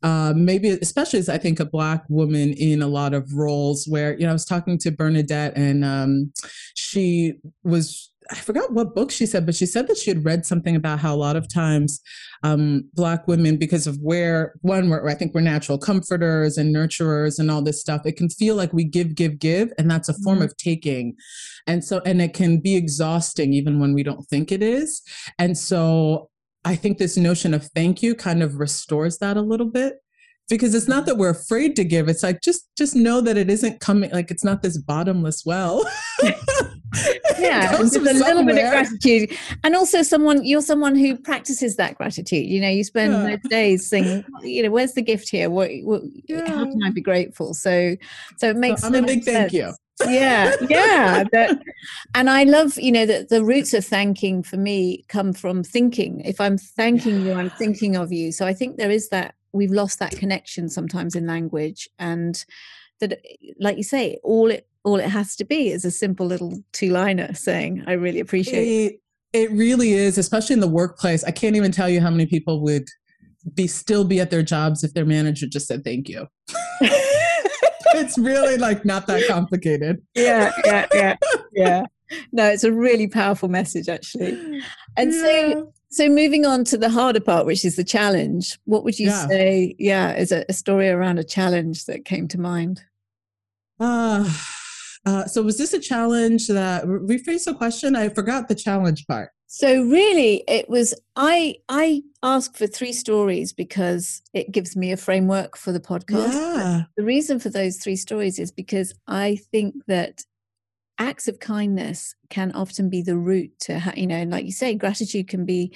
[0.05, 4.13] uh, maybe especially as I think a black woman in a lot of roles where
[4.13, 6.31] you know I was talking to Bernadette and um,
[6.75, 10.45] she was I forgot what book she said, but she said that she had read
[10.45, 12.01] something about how a lot of times
[12.43, 17.39] um, black women, because of where one, where I think we're natural comforters and nurturers
[17.39, 20.13] and all this stuff, it can feel like we give, give, give, and that's a
[20.13, 20.45] form mm-hmm.
[20.45, 21.15] of taking,
[21.67, 25.01] and so and it can be exhausting even when we don't think it is,
[25.39, 26.29] and so
[26.65, 30.01] I think this notion of thank you kind of restores that a little bit
[30.49, 31.06] because it's not mm-hmm.
[31.08, 34.30] that we're afraid to give it's like just just know that it isn't coming like
[34.30, 35.84] it's not this bottomless well
[37.39, 41.95] yeah, just a little bit of gratitude, and also someone you're someone who practices that
[41.95, 42.45] gratitude.
[42.45, 43.36] You know, you spend yeah.
[43.36, 45.49] those days saying, you know, where's the gift here?
[45.49, 46.47] What, what yeah.
[46.47, 47.54] how can I be grateful?
[47.54, 47.95] So,
[48.38, 48.82] so it makes.
[48.82, 49.51] So I'm a big sense.
[49.51, 49.73] thank you.
[50.08, 51.58] Yeah yeah that,
[52.13, 56.21] and i love you know that the roots of thanking for me come from thinking.
[56.21, 58.31] If i'm thanking you i'm thinking of you.
[58.31, 62.43] So i think there is that we've lost that connection sometimes in language and
[62.99, 63.21] that
[63.60, 66.89] like you say all it all it has to be is a simple little two
[66.89, 68.99] liner saying i really appreciate it
[69.36, 71.23] it really is especially in the workplace.
[71.25, 72.88] I can't even tell you how many people would
[73.53, 76.25] be still be at their jobs if their manager just said thank you
[77.95, 81.15] it's really like not that complicated yeah yeah yeah
[81.53, 81.86] yeah
[82.31, 84.62] no it's a really powerful message actually
[84.97, 85.21] and yeah.
[85.21, 89.08] so so moving on to the harder part, which is the challenge, what would you
[89.08, 89.27] yeah.
[89.27, 89.75] say?
[89.79, 92.84] Yeah, is a, a, story around a challenge that came to mind?
[93.79, 94.29] Uh,
[95.05, 97.95] uh, so was this a challenge that rephrase the question?
[97.95, 99.31] I forgot the challenge part.
[99.47, 104.97] So really, it was I I asked for three stories because it gives me a
[104.97, 106.34] framework for the podcast.
[106.34, 106.84] Yeah.
[106.97, 110.23] The reason for those three stories is because I think that
[110.97, 114.73] acts of kindness can often be the route to how, you know like you say
[114.73, 115.75] gratitude can be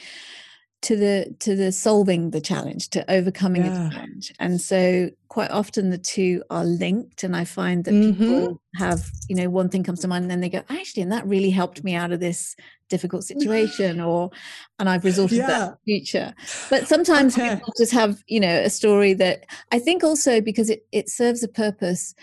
[0.81, 3.87] to the to the solving the challenge to overcoming yeah.
[3.87, 8.11] a challenge and so quite often the two are linked and i find that mm-hmm.
[8.17, 11.11] people have you know one thing comes to mind and then they go actually and
[11.11, 12.55] that really helped me out of this
[12.89, 14.29] difficult situation or
[14.79, 15.45] and i've resorted yeah.
[15.45, 16.33] to that future
[16.69, 17.55] but sometimes okay.
[17.55, 21.43] people just have you know a story that i think also because it it serves
[21.43, 22.13] a purpose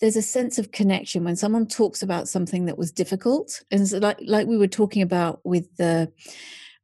[0.00, 3.98] there's a sense of connection when someone talks about something that was difficult and so
[3.98, 6.10] like like we were talking about with the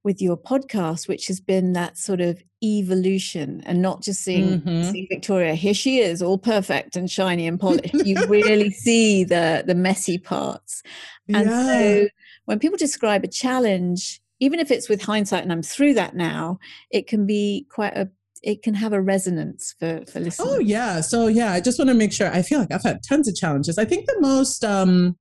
[0.04, 4.90] with your podcast which has been that sort of evolution and not just seeing, mm-hmm.
[4.90, 9.64] seeing victoria here she is all perfect and shiny and polished you really see the
[9.66, 10.82] the messy parts
[11.28, 11.66] and yeah.
[11.66, 12.08] so
[12.46, 16.58] when people describe a challenge even if it's with hindsight and i'm through that now
[16.90, 18.08] it can be quite a
[18.42, 20.48] it can have a resonance for for listeners.
[20.48, 21.00] Oh yeah.
[21.00, 22.30] So yeah, I just want to make sure.
[22.30, 23.76] I feel like I've had tons of challenges.
[23.76, 25.16] I think the most um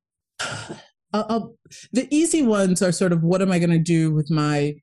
[1.13, 1.55] I'll, I'll,
[1.93, 4.75] the easy ones are sort of what am I going to do with my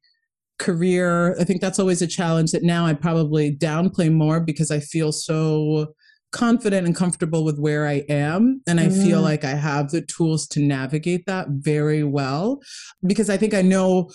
[0.58, 1.38] career?
[1.38, 5.12] I think that's always a challenge that now I probably downplay more because I feel
[5.12, 5.94] so
[6.32, 8.62] confident and comfortable with where I am.
[8.66, 9.04] And I mm.
[9.04, 12.60] feel like I have the tools to navigate that very well
[13.06, 14.10] because I think I know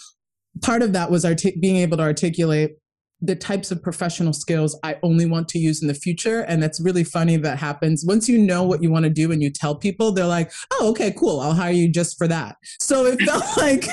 [0.61, 2.71] part of that was artic- being able to articulate
[3.21, 6.41] the types of professional skills I only want to use in the future.
[6.41, 8.03] And that's really funny that happens.
[8.05, 10.89] Once you know what you want to do and you tell people, they're like, oh,
[10.91, 11.39] okay, cool.
[11.39, 12.57] I'll hire you just for that.
[12.79, 13.87] So it felt like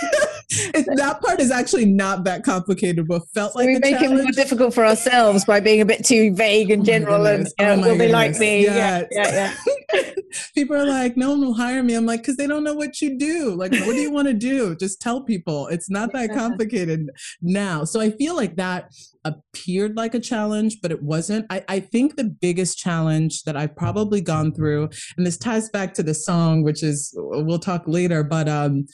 [0.51, 4.21] it, that part is actually not that complicated, but felt so like we make challenge.
[4.21, 7.35] it more difficult for ourselves by being a bit too vague and oh general oh
[7.35, 8.65] and you know, oh will be like me.
[8.65, 9.55] Yeah, yeah, yeah.
[9.93, 10.11] yeah.
[10.55, 11.95] people are like, no one will hire me.
[11.95, 13.55] I'm like, because they don't know what you do.
[13.55, 14.75] Like, what do you want to do?
[14.77, 15.69] Just tell people.
[15.69, 17.85] It's not that complicated now.
[17.85, 18.93] So I feel like that
[19.25, 21.47] appeared like a challenge, but it wasn't.
[21.51, 25.95] I, I think the biggest challenge that I've probably gone through, and this ties back
[25.95, 28.87] to the song, which is we'll talk later, but um,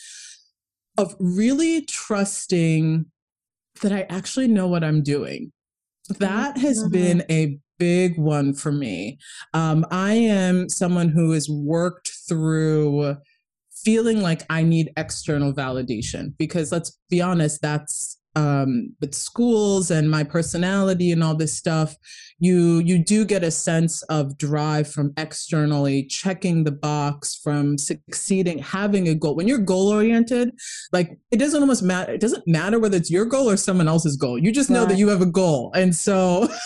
[0.98, 3.06] of really trusting
[3.82, 5.52] that I actually know what I'm doing.
[6.18, 6.92] That has mm-hmm.
[6.92, 9.18] been a big one for me.
[9.54, 13.16] Um, I am someone who has worked through
[13.84, 20.10] feeling like I need external validation because let's be honest, that's um, with schools and
[20.10, 21.96] my personality and all this stuff,
[22.38, 28.58] you you do get a sense of drive from externally checking the box, from succeeding,
[28.58, 29.34] having a goal.
[29.34, 30.52] When you're goal oriented,
[30.92, 32.12] like it doesn't almost matter.
[32.12, 34.38] It doesn't matter whether it's your goal or someone else's goal.
[34.38, 36.48] You just know that you have a goal, and so.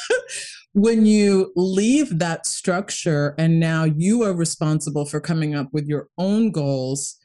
[0.76, 6.08] when you leave that structure and now you are responsible for coming up with your
[6.18, 7.16] own goals,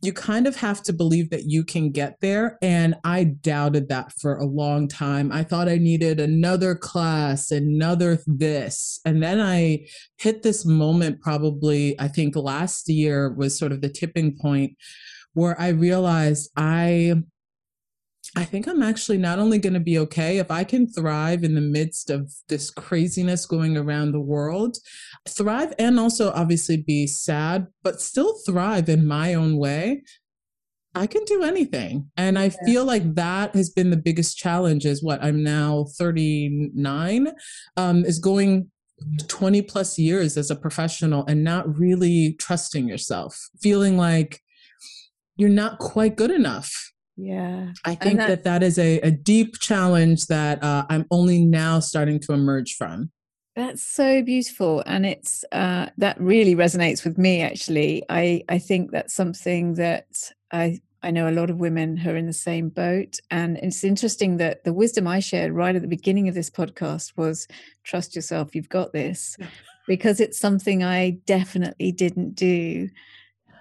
[0.00, 2.56] you kind of have to believe that you can get there.
[2.62, 5.32] And I doubted that for a long time.
[5.32, 9.00] I thought I needed another class, another this.
[9.04, 9.86] And then I
[10.18, 14.76] hit this moment, probably, I think last year was sort of the tipping point
[15.32, 17.22] where I realized I
[18.36, 21.54] I think I'm actually not only going to be okay if I can thrive in
[21.54, 24.76] the midst of this craziness going around the world,
[25.28, 30.02] thrive and also obviously be sad, but still thrive in my own way.
[30.94, 32.10] I can do anything.
[32.16, 32.64] And I yeah.
[32.64, 37.32] feel like that has been the biggest challenge is what I'm now 39
[37.76, 38.70] um, is going
[39.28, 44.40] 20 plus years as a professional and not really trusting yourself, feeling like
[45.36, 46.72] you're not quite good enough
[47.18, 47.72] yeah.
[47.84, 52.20] I think that that is a, a deep challenge that uh, I'm only now starting
[52.20, 53.10] to emerge from.
[53.58, 57.42] That's so beautiful, and it's uh, that really resonates with me.
[57.42, 62.10] Actually, I I think that's something that I I know a lot of women who
[62.10, 65.82] are in the same boat, and it's interesting that the wisdom I shared right at
[65.82, 67.48] the beginning of this podcast was
[67.82, 68.54] trust yourself.
[68.54, 69.36] You've got this,
[69.88, 72.88] because it's something I definitely didn't do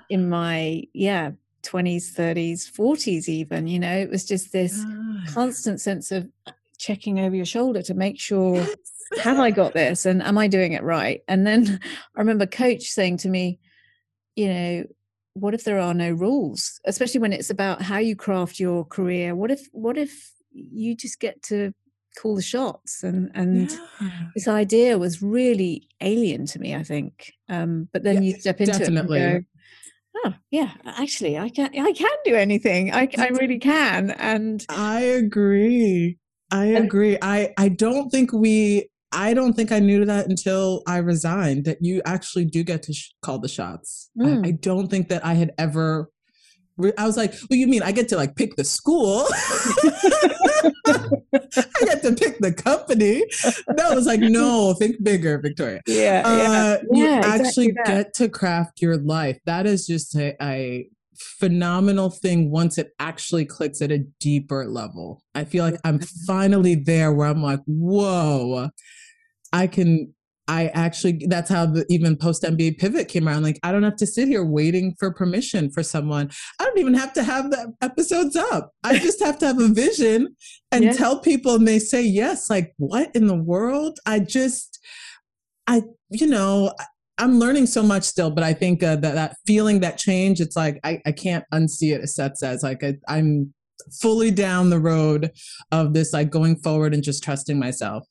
[0.10, 1.32] in my yeah
[1.64, 3.28] 20s, 30s, 40s.
[3.28, 4.80] Even you know, it was just this
[5.30, 6.30] constant sense of
[6.78, 8.64] checking over your shoulder to make sure
[9.24, 11.22] have I got this and am I doing it right?
[11.28, 11.80] And then
[12.16, 13.60] I remember coach saying to me,
[14.36, 14.84] you know,
[15.34, 19.36] what if there are no rules, especially when it's about how you craft your career?
[19.36, 21.74] What if what if you just get to
[22.20, 24.10] call the shots and and yeah.
[24.34, 27.34] this idea was really alien to me, I think.
[27.50, 29.20] Um, but then yeah, you step into definitely.
[29.20, 29.48] it and go,
[30.26, 35.02] oh yeah actually i can i can do anything i, I really can and i
[35.02, 36.18] agree
[36.52, 40.98] i agree i i don't think we I don't think I knew that until I
[40.98, 44.10] resigned that you actually do get to sh- call the shots.
[44.18, 44.26] Mm.
[44.26, 44.58] I, I, hmm.
[44.58, 46.10] don't think that I had ever.
[46.78, 49.26] Re- I was like, "Well, you mean I get to like pick the school?
[50.86, 53.24] I get to pick the company?"
[53.76, 55.82] No, I was like, "No, think bigger, Victoria.
[55.88, 56.78] Yeah, uh, yeah.
[56.92, 59.40] you yeah, actually exactly get to craft your life.
[59.46, 60.90] That is just a, a
[61.40, 65.24] phenomenal thing once it actually clicks at a deeper level.
[65.36, 66.26] I feel like I'm mm-hmm.
[66.26, 68.70] finally there where I'm like, whoa,
[69.54, 70.14] I can
[70.50, 73.44] I actually that's how the even post MBA pivot came around.
[73.44, 76.32] Like I don't have to sit here waiting for permission for someone.
[76.60, 78.72] I don't even have to have the episodes up.
[78.84, 80.36] I just have to have a vision
[80.72, 82.50] and tell people and they say yes.
[82.50, 84.00] Like what in the world?
[84.06, 84.80] I just
[85.68, 86.74] I you know
[87.18, 90.56] I'm learning so much still, but I think uh, that that feeling, that change, it's
[90.56, 92.02] like I, I can't unsee it.
[92.02, 93.54] As Seth says, like I, I'm
[93.92, 95.32] fully down the road
[95.72, 98.08] of this, like going forward and just trusting myself.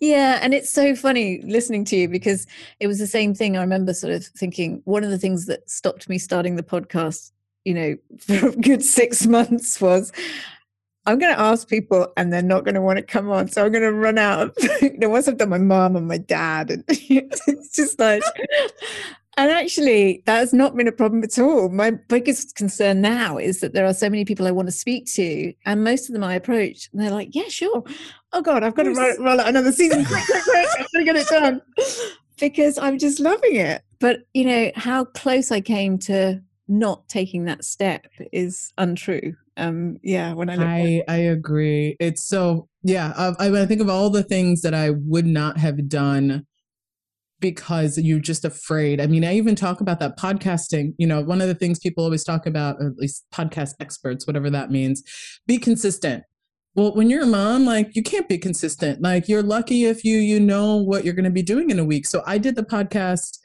[0.00, 2.46] Yeah, and it's so funny listening to you because
[2.78, 3.56] it was the same thing.
[3.56, 7.32] I remember sort of thinking one of the things that stopped me starting the podcast,
[7.64, 10.12] you know, for a good six months was
[11.06, 13.48] I'm going to ask people and they're not going to want to come on.
[13.48, 16.06] So I'm going to run out of, you know, once I've done my mom and
[16.06, 18.22] my dad, and it's just like,
[19.38, 21.68] and actually, that has not been a problem at all.
[21.68, 25.06] My biggest concern now is that there are so many people I want to speak
[25.12, 27.84] to, and most of them I approach, and they're like, "Yeah, sure.
[28.32, 30.04] Oh God, I've got to roll, roll out another season.
[30.04, 30.68] quick, quick, quick!
[30.76, 31.62] I'm going to get it done."
[32.40, 33.82] Because I'm just loving it.
[33.98, 39.34] But you know how close I came to not taking that step is untrue.
[39.56, 41.96] Um, yeah, when I I, I agree.
[41.98, 43.12] It's so yeah.
[43.16, 46.46] I, I think of all the things that I would not have done
[47.40, 49.00] because you're just afraid.
[49.00, 50.94] I mean, I even talk about that podcasting.
[50.98, 54.26] You know, one of the things people always talk about, or at least podcast experts,
[54.26, 55.02] whatever that means,
[55.46, 56.24] be consistent.
[56.74, 59.02] Well, when you're a mom, like you can't be consistent.
[59.02, 61.84] Like you're lucky if you you know what you're going to be doing in a
[61.84, 62.06] week.
[62.06, 63.38] So I did the podcast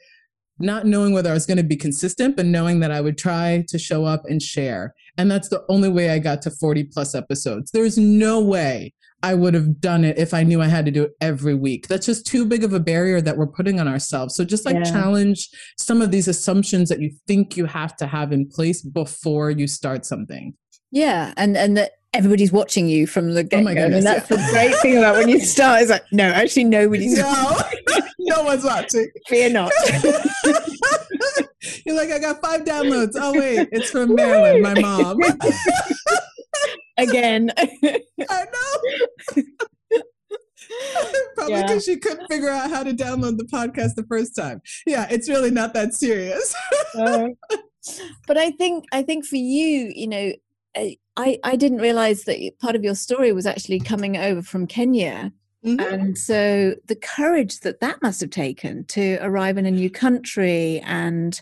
[0.58, 3.64] not knowing whether I was going to be consistent, but knowing that I would try
[3.68, 4.94] to show up and share.
[5.18, 7.70] And that's the only way I got to 40 plus episodes.
[7.70, 8.92] There's no way
[9.24, 11.88] I would have done it if I knew I had to do it every week.
[11.88, 14.34] That's just too big of a barrier that we're putting on ourselves.
[14.34, 14.84] So just like yeah.
[14.84, 15.48] challenge
[15.78, 19.66] some of these assumptions that you think you have to have in place before you
[19.66, 20.54] start something.
[20.90, 23.70] Yeah, and and that everybody's watching you from the get go.
[23.70, 24.36] Oh and that's yeah.
[24.36, 27.56] the great thing about when you start is like, no, actually nobody's no,
[28.20, 29.10] no one's watching.
[29.28, 29.72] Fear not.
[31.84, 33.12] You're like, I got five downloads.
[33.16, 35.18] Oh wait, it's from Marilyn, my mom.
[36.96, 37.50] Again.
[37.58, 37.98] I
[38.28, 39.42] know.
[41.34, 41.94] Probably because yeah.
[41.94, 44.62] she couldn't figure out how to download the podcast the first time.
[44.86, 46.54] Yeah, it's really not that serious.
[46.98, 47.28] uh,
[48.26, 50.32] but I think I think for you, you know,
[50.76, 55.32] I, I didn't realize that part of your story was actually coming over from Kenya.
[55.64, 55.94] Mm-hmm.
[55.94, 60.80] And so the courage that that must have taken to arrive in a new country
[60.80, 61.40] and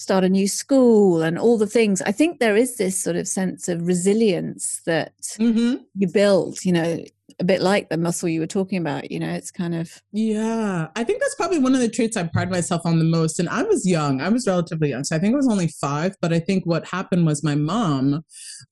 [0.00, 2.00] start a new school and all the things.
[2.00, 5.82] I think there is this sort of sense of resilience that mm-hmm.
[5.94, 7.04] you build, you know,
[7.38, 10.88] a bit like the muscle you were talking about you know it's kind of yeah.
[10.94, 13.38] I think that's probably one of the traits i pride myself on the most.
[13.38, 14.20] And i was young.
[14.20, 15.04] I was relatively young.
[15.04, 16.16] So i think i was only five.
[16.20, 18.24] But i think what happened was my mom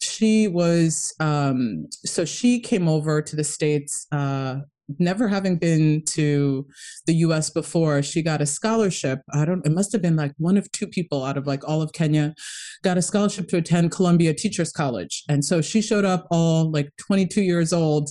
[0.03, 4.57] she was um so she came over to the states uh
[4.99, 6.66] never having been to
[7.07, 9.20] the US before, she got a scholarship.
[9.32, 11.82] I don't, it must have been like one of two people out of like all
[11.82, 12.34] of Kenya
[12.82, 15.24] got a scholarship to attend Columbia Teachers College.
[15.28, 18.11] And so she showed up all like 22 years old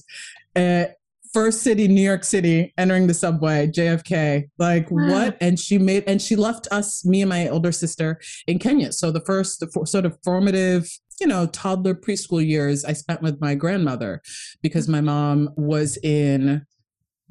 [0.56, 0.96] at
[1.34, 4.50] first city, New York City, entering the subway, JFK.
[4.58, 5.10] Like wow.
[5.10, 5.38] what?
[5.42, 8.92] And she made, and she left us, me and my older sister in Kenya.
[8.92, 10.90] So the first, the for, sort of formative
[11.20, 14.22] you know, toddler preschool years I spent with my grandmother
[14.62, 16.66] because my mom was in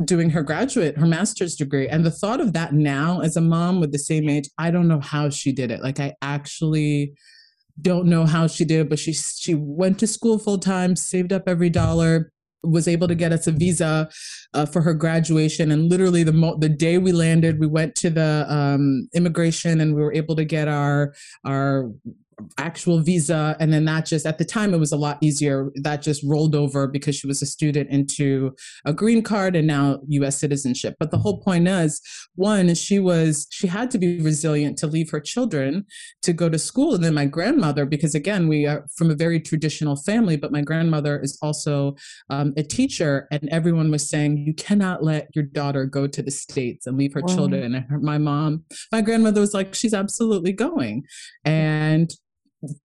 [0.05, 1.89] doing her graduate, her master's degree.
[1.89, 4.89] And the thought of that now as a mom with the same age, I don't
[4.89, 5.82] know how she did it.
[5.82, 7.14] Like I actually
[7.80, 11.32] don't know how she did, it, but she she went to school full time, saved
[11.32, 12.32] up every dollar,
[12.62, 14.09] was able to get us a visa
[14.55, 15.70] uh, for her graduation.
[15.70, 19.95] And literally the mo- the day we landed, we went to the um, immigration and
[19.95, 21.14] we were able to get our
[21.45, 21.91] our
[22.59, 25.70] actual visa and then that just at the time it was a lot easier.
[25.76, 30.01] That just rolled over because she was a student into a green card and now
[30.09, 30.97] US citizenship.
[30.99, 32.01] But the whole point is
[32.34, 35.87] one she was she had to be resilient to leave her children
[36.22, 36.95] to go to school.
[36.95, 40.61] And then my grandmother because again we are from a very traditional family but my
[40.61, 41.97] grandmother is also
[42.28, 46.30] um, a teacher and everyone was saying you cannot let your daughter go to the
[46.30, 47.34] states and leave her wow.
[47.34, 47.74] children.
[47.74, 51.05] And her, my mom my grandmother was like she's absolutely going.
[51.45, 52.11] And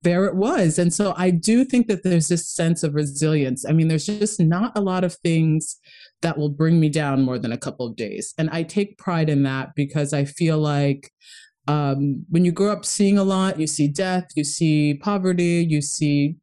[0.02, 0.80] there it was.
[0.80, 3.66] And so I do think that there's this sense of resilience.
[3.66, 5.78] I mean, there's just not a lot of things
[6.22, 8.34] that will bring me down more than a couple of days.
[8.38, 11.12] And I take pride in that because I feel like
[11.68, 15.82] um, when you grow up seeing a lot, you see death, you see poverty, you
[15.82, 16.36] see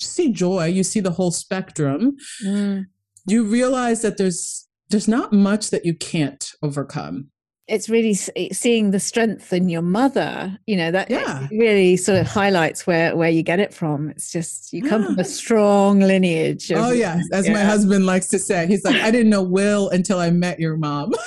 [0.00, 2.16] you see joy, you see the whole spectrum.
[2.44, 2.86] Mm.
[3.26, 7.31] You realize that there's there's not much that you can't overcome
[7.68, 11.46] it's really eh, seeing the strength in your mother you know that yeah.
[11.50, 15.08] really sort of highlights where where you get it from it's just you come yeah.
[15.08, 17.54] from a strong lineage of, oh yes as yeah.
[17.54, 20.76] my husband likes to say he's like i didn't know will until i met your
[20.76, 21.12] mom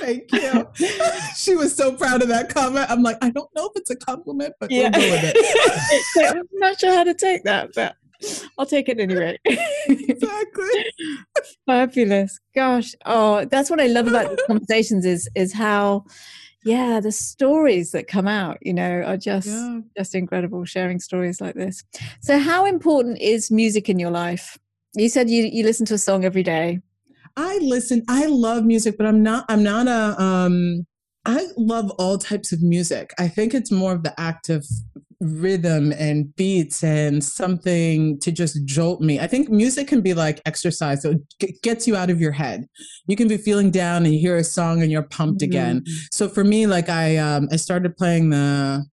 [0.00, 0.66] Thank you.
[1.36, 2.90] she was so proud of that comment.
[2.90, 4.90] I'm like, I don't know if it's a compliment, but yeah.
[4.92, 6.36] we'll go with it.
[6.36, 7.94] I'm not sure how to take that, but
[8.58, 9.38] I'll take it anyway.
[9.44, 10.84] exactly.
[11.66, 12.38] Fabulous.
[12.54, 12.94] Gosh.
[13.06, 16.04] Oh, that's what I love about these conversations is is how
[16.64, 19.80] yeah, the stories that come out, you know, are just yeah.
[19.96, 21.82] just incredible sharing stories like this.
[22.20, 24.58] So how important is music in your life?
[24.94, 26.80] You said you you listen to a song every day.
[27.36, 30.86] I listen, I love music, but I'm not I'm not a um
[31.24, 33.12] I love all types of music.
[33.18, 34.66] I think it's more of the act of
[35.20, 39.20] rhythm and beats and something to just jolt me.
[39.20, 41.02] I think music can be like exercise.
[41.02, 42.66] So it gets you out of your head.
[43.06, 45.50] You can be feeling down and you hear a song and you're pumped mm-hmm.
[45.50, 45.84] again.
[46.10, 48.84] So for me, like I um I started playing the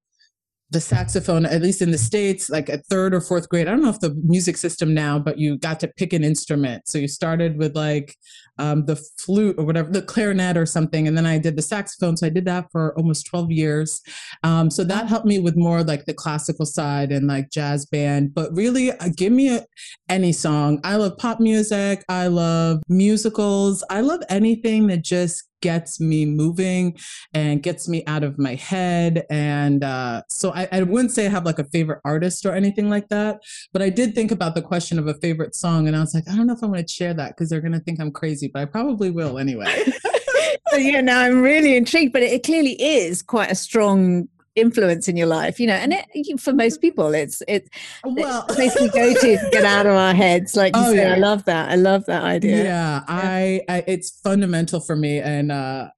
[0.70, 3.68] the saxophone, at least in the States, like at third or fourth grade.
[3.68, 6.90] I don't know if the music system now, but you got to pick an instrument.
[6.90, 8.16] So you started with like
[8.60, 11.08] um, the flute or whatever, the clarinet or something.
[11.08, 12.18] And then I did the saxophone.
[12.18, 14.02] So I did that for almost 12 years.
[14.44, 18.34] Um, so that helped me with more like the classical side and like jazz band.
[18.34, 19.66] But really, uh, give me a,
[20.10, 20.80] any song.
[20.84, 22.04] I love pop music.
[22.10, 23.84] I love musicals.
[23.90, 26.98] I love anything that just gets me moving
[27.34, 29.26] and gets me out of my head.
[29.30, 32.90] And uh, so I, I, wouldn't say I have like a favorite artist or anything
[32.90, 33.40] like that,
[33.74, 35.88] but I did think about the question of a favorite song.
[35.88, 37.62] And I was like, I don't know if I want to share that because they're
[37.62, 39.84] going to think I'm crazy, but I probably will anyway.
[40.70, 45.16] so, yeah, now I'm really intrigued, but it clearly is quite a strong influence in
[45.16, 47.70] your life you know and it, for most people it's it's
[48.04, 50.96] well it's place we go to to get out of our heads like you oh,
[50.96, 51.14] said yeah.
[51.14, 53.04] i love that i love that idea yeah, yeah.
[53.08, 55.90] I, I it's fundamental for me and uh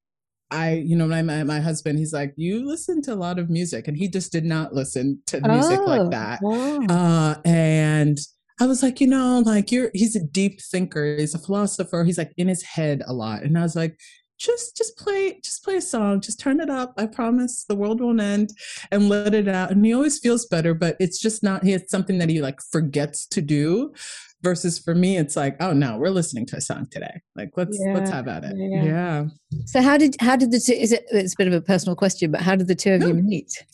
[0.52, 3.88] I, you know, my, my husband, he's like, you listen to a lot of music,
[3.88, 6.40] and he just did not listen to music oh, like that.
[6.42, 6.80] Wow.
[6.90, 8.18] Uh, and
[8.60, 12.18] I was like, you know, like you're, he's a deep thinker, he's a philosopher, he's
[12.18, 13.98] like in his head a lot, and I was like,
[14.40, 18.00] just just play just play a song just turn it up i promise the world
[18.00, 18.52] won't end
[18.90, 22.18] and let it out and he always feels better but it's just not it's something
[22.18, 23.94] that he like forgets to do
[24.42, 27.78] versus for me it's like oh no we're listening to a song today like let's
[27.80, 28.84] yeah, let's have at it yeah.
[28.84, 29.26] yeah.
[29.66, 31.96] so how did how did the two is it it's a bit of a personal
[31.96, 33.08] question but how did the two of no.
[33.08, 33.66] you meet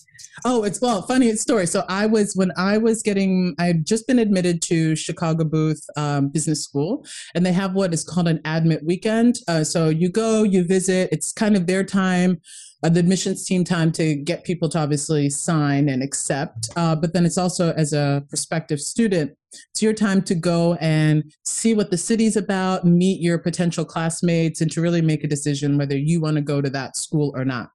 [0.44, 1.66] Oh, it's well, funny story.
[1.66, 5.86] So I was when I was getting, I had just been admitted to Chicago Booth
[5.96, 9.38] um, Business School, and they have what is called an admit weekend.
[9.48, 11.10] Uh, so you go, you visit.
[11.12, 12.42] It's kind of their time,
[12.84, 16.70] uh, the admissions team time to get people to obviously sign and accept.
[16.76, 19.32] Uh, but then it's also as a prospective student,
[19.72, 24.60] it's your time to go and see what the city's about, meet your potential classmates,
[24.60, 27.46] and to really make a decision whether you want to go to that school or
[27.46, 27.70] not.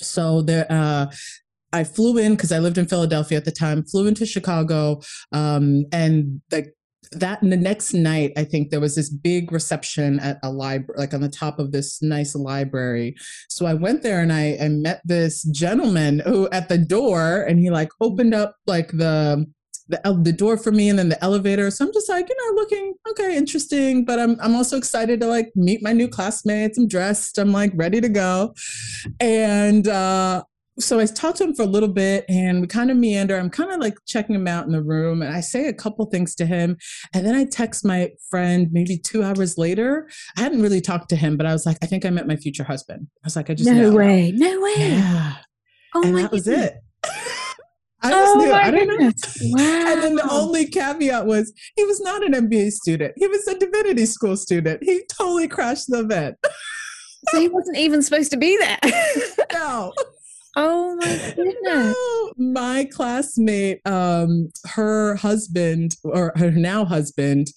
[0.00, 1.06] So there, uh,
[1.72, 5.00] I flew in because I lived in Philadelphia at the time, flew into Chicago,
[5.32, 6.74] um, and like
[7.12, 10.98] that and the next night i think there was this big reception at a library
[10.98, 13.14] like on the top of this nice library.
[13.48, 17.58] So i went there and i, I met this gentleman who at the door and
[17.58, 19.46] he like opened up like the
[19.88, 21.70] the, the door for me and then the elevator.
[21.70, 25.26] So i'm just like you know looking okay interesting but i'm i'm also excited to
[25.26, 28.54] like meet my new classmates i'm dressed i'm like ready to go.
[29.20, 30.44] And uh
[30.78, 33.36] so I talked to him for a little bit and we kind of meander.
[33.36, 36.04] I'm kind of like checking him out in the room and I say a couple
[36.06, 36.78] things to him.
[37.14, 40.08] And then I text my friend maybe two hours later.
[40.36, 42.36] I hadn't really talked to him, but I was like, I think I met my
[42.36, 43.06] future husband.
[43.22, 43.96] I was like, I just No know.
[43.96, 44.32] way.
[44.34, 44.74] No way.
[44.78, 45.34] Yeah.
[45.94, 46.74] Oh and my that was it.
[48.04, 48.52] I oh just oh knew.
[48.52, 48.96] I don't know.
[48.96, 49.38] goodness.
[49.52, 49.84] Wow.
[49.92, 53.12] And then the only caveat was he was not an MBA student.
[53.16, 54.82] He was a divinity school student.
[54.82, 56.36] He totally crashed the event.
[57.28, 58.78] so he wasn't even supposed to be there.
[59.52, 59.92] No.
[60.56, 61.96] Oh my goodness.
[62.36, 67.48] My classmate, um, her husband or her now husband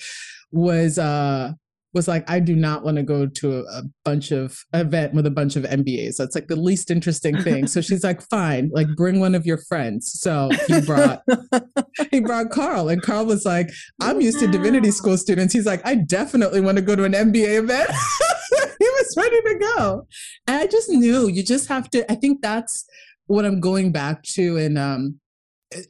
[0.52, 1.54] was uh
[1.96, 5.26] was like, I do not want to go to a, a bunch of event with
[5.26, 6.18] a bunch of MBAs.
[6.18, 7.66] That's like the least interesting thing.
[7.68, 10.12] So she's like, fine, like bring one of your friends.
[10.20, 11.24] So he brought
[12.12, 13.70] he brought Carl, and Carl was like,
[14.02, 15.54] I'm used to divinity school students.
[15.54, 17.90] He's like, I definitely want to go to an MBA event.
[18.80, 20.08] he was ready to go.
[20.48, 22.86] And I just knew you just have to, I think that's
[23.28, 24.58] what I'm going back to.
[24.58, 25.20] And, um,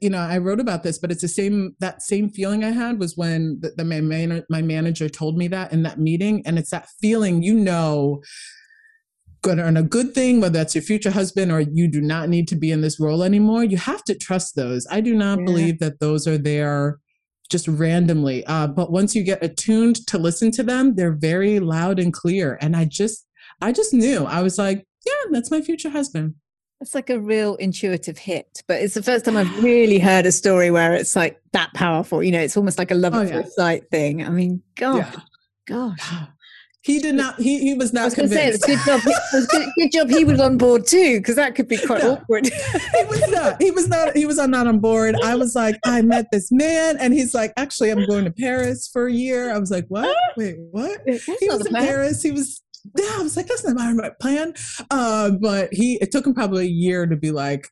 [0.01, 2.99] you know, I wrote about this, but it's the same, that same feeling I had
[2.99, 6.41] was when the, the my, man, my manager told me that in that meeting.
[6.45, 8.23] And it's that feeling, you know,
[9.41, 12.47] good on a good thing, whether that's your future husband or you do not need
[12.47, 14.87] to be in this role anymore, you have to trust those.
[14.89, 15.45] I do not Yeah.
[15.45, 16.99] believe that those are there
[17.51, 18.43] just randomly.
[18.47, 22.57] Uh, but once you get attuned to listen to them, they're very loud and clear.
[22.59, 23.27] And I just,
[23.61, 24.25] I just knew.
[24.25, 26.35] I was like, yeah, that's my future husband.
[26.81, 30.31] It's like a real intuitive hit, but it's the first time I've really heard a
[30.31, 32.21] story where it's like that powerful.
[32.21, 33.41] You know, it's almost like a love Oh, at yeah.
[33.41, 34.23] first sight thing.
[34.25, 35.15] I mean, God, Yeah.
[35.67, 35.99] gosh.
[36.01, 36.31] Ah.
[36.81, 37.39] He did not.
[37.41, 38.85] He he was I not was going to say, it's convinced.
[38.85, 39.47] good job.
[39.49, 42.09] Good, good job he was on board too, because that could be quite Yeah.
[42.09, 42.45] awkward.
[42.45, 43.59] he was not.
[43.59, 44.15] He was not.
[44.15, 45.15] He was not on board.
[45.23, 48.87] I was like, I met this man, and he's like, actually, I'm going to Paris
[48.87, 49.51] for a year.
[49.51, 50.15] I was like, what?
[50.37, 51.01] Wait, what?
[51.07, 51.73] That's he was in.
[51.73, 52.21] Paris.
[52.21, 52.61] He was.
[52.97, 54.53] Yeah, I was like, that's not my plan.
[54.91, 55.95] Uh, but he.
[56.01, 57.67] It took him probably a year to be like,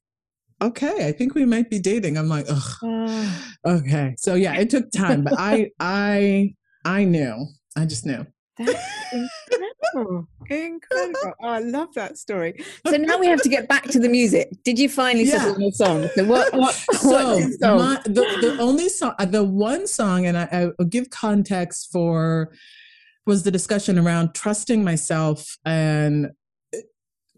[0.61, 2.17] okay, I think we might be dating.
[2.17, 4.15] I'm like, ugh, Oh, okay.
[4.17, 6.53] So yeah, it took time, but I, I,
[6.85, 7.47] I knew.
[7.75, 8.25] I just knew.
[8.57, 8.79] that's
[9.11, 10.27] incredible.
[10.49, 11.33] Incredible.
[11.41, 12.63] Oh, I love that story.
[12.87, 14.49] So now we have to get back to the music.
[14.63, 15.39] Did you finally Yeah.
[15.39, 16.09] settle on a song?
[16.15, 17.77] So what, what, so what's the song?
[17.79, 20.47] my, the, the only song uh, the one song and I,
[20.79, 22.51] i'll give context for
[23.25, 26.31] was the discussion around trusting myself and
[26.73, 26.77] uh,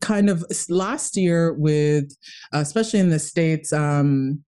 [0.01, 2.15] kind of last year with
[2.53, 4.43] uh, especially in the states um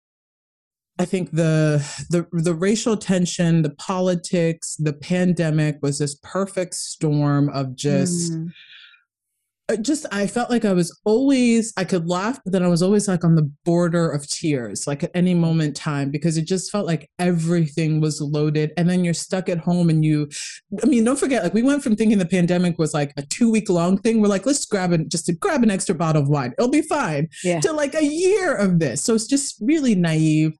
[1.00, 7.50] I think the the the racial tension, the politics, the pandemic was this perfect storm
[7.50, 8.52] of just Mm.
[9.76, 13.08] Just I felt like I was always I could laugh, but then I was always
[13.08, 16.72] like on the border of tears, like at any moment in time, because it just
[16.72, 18.72] felt like everything was loaded.
[18.78, 20.30] And then you're stuck at home and you
[20.82, 23.52] I mean, don't forget, like we went from thinking the pandemic was like a two
[23.52, 24.22] week long thing.
[24.22, 26.54] We're like, let's grab it just to grab an extra bottle of wine.
[26.58, 27.28] It'll be fine.
[27.44, 27.60] Yeah.
[27.62, 29.04] To like a year of this.
[29.04, 30.58] So it's just really naive.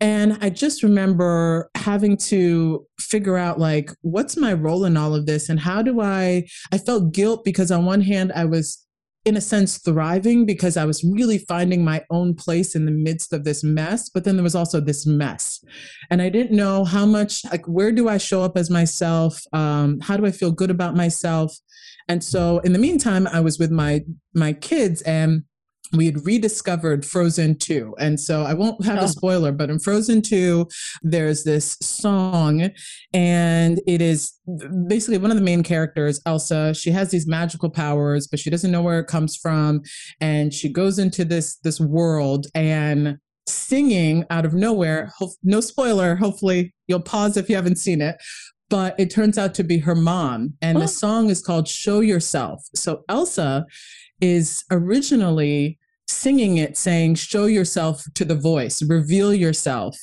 [0.00, 5.26] And I just remember having to figure out like what's my role in all of
[5.26, 8.86] this and how do I I felt guilt because on one hand I was
[9.24, 13.32] in a sense thriving because I was really finding my own place in the midst
[13.32, 15.64] of this mess but then there was also this mess.
[16.10, 19.40] And I didn't know how much like where do I show up as myself?
[19.52, 21.56] Um how do I feel good about myself?
[22.08, 24.00] And so in the meantime I was with my
[24.34, 25.44] my kids and
[25.94, 27.94] we had rediscovered Frozen 2.
[27.98, 29.04] And so I won't have Oh.
[29.04, 30.66] a spoiler, but in Frozen 2,
[31.02, 32.70] there's this song,
[33.12, 34.32] and it is
[34.86, 36.74] basically one of the main characters, Elsa.
[36.74, 39.82] She has these magical powers, but she doesn't know where it comes from.
[40.20, 43.18] And she goes into this this world and
[43.48, 45.12] singing out of nowhere.
[45.42, 46.16] No spoiler.
[46.16, 48.16] Hopefully, you'll pause if you haven't seen it.
[48.70, 50.54] But it turns out to be her mom.
[50.62, 50.80] And Oh.
[50.82, 52.64] the song is called Show Yourself.
[52.74, 53.66] So Elsa
[54.20, 55.78] is originally
[56.12, 59.96] singing it saying show yourself to the voice reveal yourself.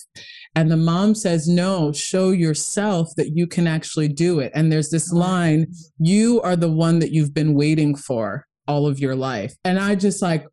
[0.55, 4.51] And the mom says no show yourself that you can actually do it.
[4.55, 5.68] And there's this line
[5.99, 9.55] you are the one that you've been waiting for all of your life.
[9.64, 10.45] And i just like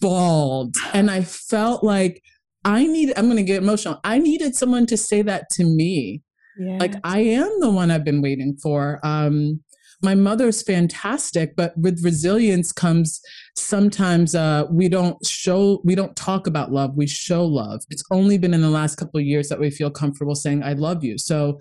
[0.00, 0.76] bawled.
[0.92, 2.22] And i felt like
[2.64, 4.00] i need i'm going to get emotional.
[4.04, 6.22] I needed someone to say that to me.
[6.58, 6.76] Yeah.
[6.78, 9.00] like i am the one i've been waiting for.
[9.02, 9.62] Um
[10.02, 13.20] my mother's fantastic but with resilience comes
[13.56, 17.82] sometimes uh we don't show we don't talk about love we show love.
[17.90, 20.72] It's only been in the last couple of years that we feel comfortable saying i
[20.72, 21.18] love you.
[21.18, 21.60] So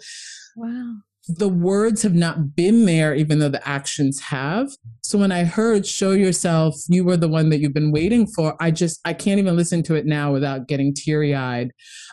[0.55, 0.95] wow.
[1.27, 4.69] the words have not been there even though the actions have.
[5.03, 8.55] So when i heard show yourself you were the one that you've been waiting for
[8.59, 11.71] i just i can't even listen to it now without getting teary-eyed.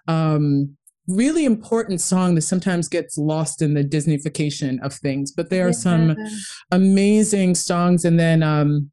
[0.08, 0.76] Um
[1.08, 5.72] really important song that sometimes gets lost in the disneyfication of things but there are
[5.72, 6.16] some
[6.70, 8.90] amazing songs and then um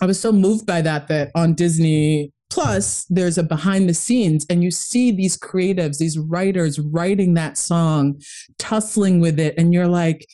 [0.00, 4.46] I was so moved by that that on Disney Plus, there's a behind the scenes,
[4.48, 8.20] and you see these creatives, these writers writing that song,
[8.58, 10.24] tussling with it, and you're like,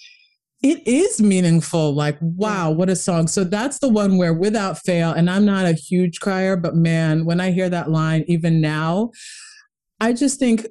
[0.63, 1.95] it is meaningful.
[1.95, 3.27] Like, wow, what a song.
[3.27, 7.25] So that's the one where without fail, and I'm not a huge crier, but man,
[7.25, 9.11] when I hear that line, even now,
[9.99, 10.67] I just think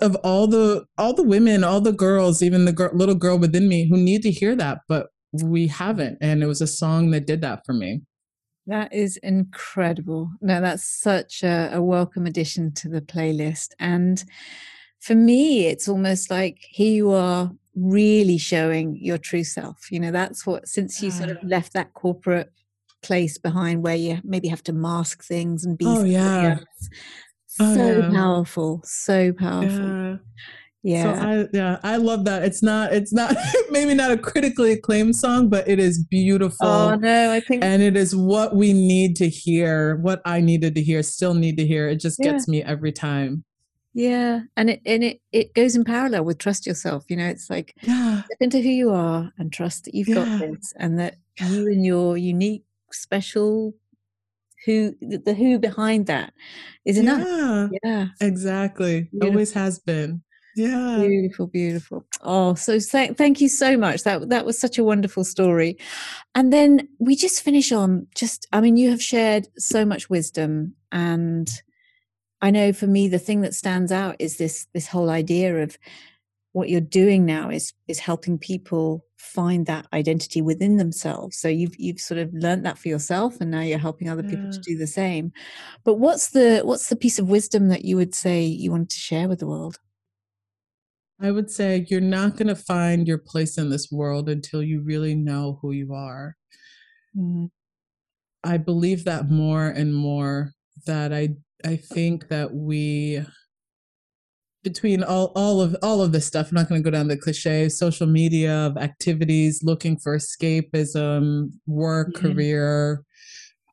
[0.00, 3.68] of all the all the women, all the girls, even the girl, little girl within
[3.68, 6.18] me who need to hear that, but we haven't.
[6.20, 8.02] And it was a song that did that for me.
[8.66, 10.30] That is incredible.
[10.40, 13.70] No, that's such a, a, welcome addition to the playlist.
[13.78, 14.22] And
[15.00, 19.90] for me, it's almost like here you are really showing your true self.
[19.90, 21.46] You know, that's what, since you sort of ah.
[21.46, 22.52] left that corporate
[23.02, 26.58] place behind where you maybe have to mask things and be oh, yeah.
[27.58, 28.10] Oh, so yeah.
[28.10, 29.68] powerful, so powerful.
[29.68, 30.16] Yeah.
[30.82, 31.02] Yeah.
[31.02, 32.42] So I yeah, I love that.
[32.42, 33.36] It's not it's not
[33.70, 36.66] maybe not a critically acclaimed song, but it is beautiful.
[36.66, 40.74] Oh no, I think and it is what we need to hear, what I needed
[40.76, 41.88] to hear, still need to hear.
[41.88, 42.32] It just yeah.
[42.32, 43.44] gets me every time.
[43.92, 44.42] Yeah.
[44.56, 47.04] And it and it it goes in parallel with trust yourself.
[47.08, 48.22] You know, it's like yeah.
[48.22, 50.14] step into who you are and trust that you've yeah.
[50.14, 53.74] got this and that you and your unique, special
[54.64, 56.32] who the who behind that
[56.84, 57.26] is enough.
[57.26, 57.68] Yeah.
[57.82, 58.06] Yeah.
[58.20, 59.02] Exactly.
[59.10, 59.28] Beautiful.
[59.30, 60.22] Always has been.
[60.56, 60.98] Yeah.
[61.00, 62.06] Beautiful, beautiful.
[62.22, 64.02] Oh, so th- thank you so much.
[64.02, 65.78] That that was such a wonderful story.
[66.34, 70.74] And then we just finish on just I mean you have shared so much wisdom
[70.92, 71.48] and
[72.42, 75.78] I know for me the thing that stands out is this this whole idea of
[76.52, 81.36] what you're doing now is is helping people find that identity within themselves.
[81.36, 84.50] So you've you've sort of learned that for yourself and now you're helping other people
[84.50, 85.32] to do the same.
[85.84, 88.98] But what's the what's the piece of wisdom that you would say you want to
[88.98, 89.78] share with the world?
[91.20, 94.80] I would say you're not going to find your place in this world until you
[94.80, 96.36] really know who you are.
[97.14, 97.46] Mm-hmm.
[98.42, 100.52] I believe that more and more
[100.86, 103.22] that I I think that we
[104.62, 107.16] between all, all of all of this stuff, I'm not going to go down the
[107.16, 112.32] cliche, social media of activities, looking for escapism, work, mm-hmm.
[112.32, 113.04] career,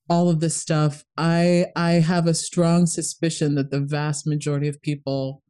[0.10, 1.04] all of this stuff.
[1.18, 5.44] I I have a strong suspicion that the vast majority of people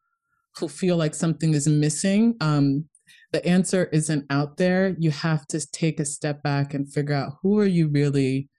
[0.57, 2.85] who feel like something is missing, um,
[3.31, 4.95] the answer isn't out there.
[4.97, 8.49] You have to take a step back and figure out who are you really,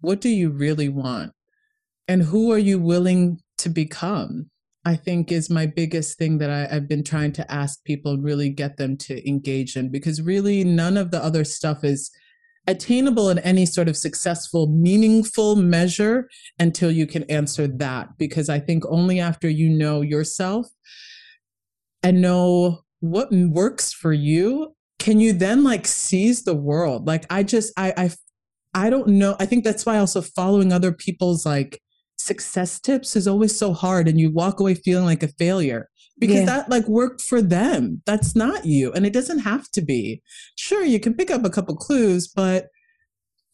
[0.00, 1.32] what do you really want?
[2.06, 4.50] And who are you willing to become?
[4.88, 8.48] I think is my biggest thing that I, have been trying to ask people really
[8.48, 12.10] get them to engage in because really none of the other stuff is
[12.66, 18.16] attainable in any sort of successful, meaningful measure until you can answer that.
[18.16, 20.66] Because I think only after you know yourself
[22.02, 27.44] and know what works for you can you then like seize the world like i
[27.44, 28.10] just i i
[28.74, 31.80] i don't know i think that's why also following other people's like
[32.18, 35.88] success tips is always so hard and you walk away feeling like a failure
[36.18, 36.44] because yeah.
[36.44, 40.20] that like worked for them that's not you and it doesn't have to be
[40.56, 42.66] sure you can pick up a couple clues but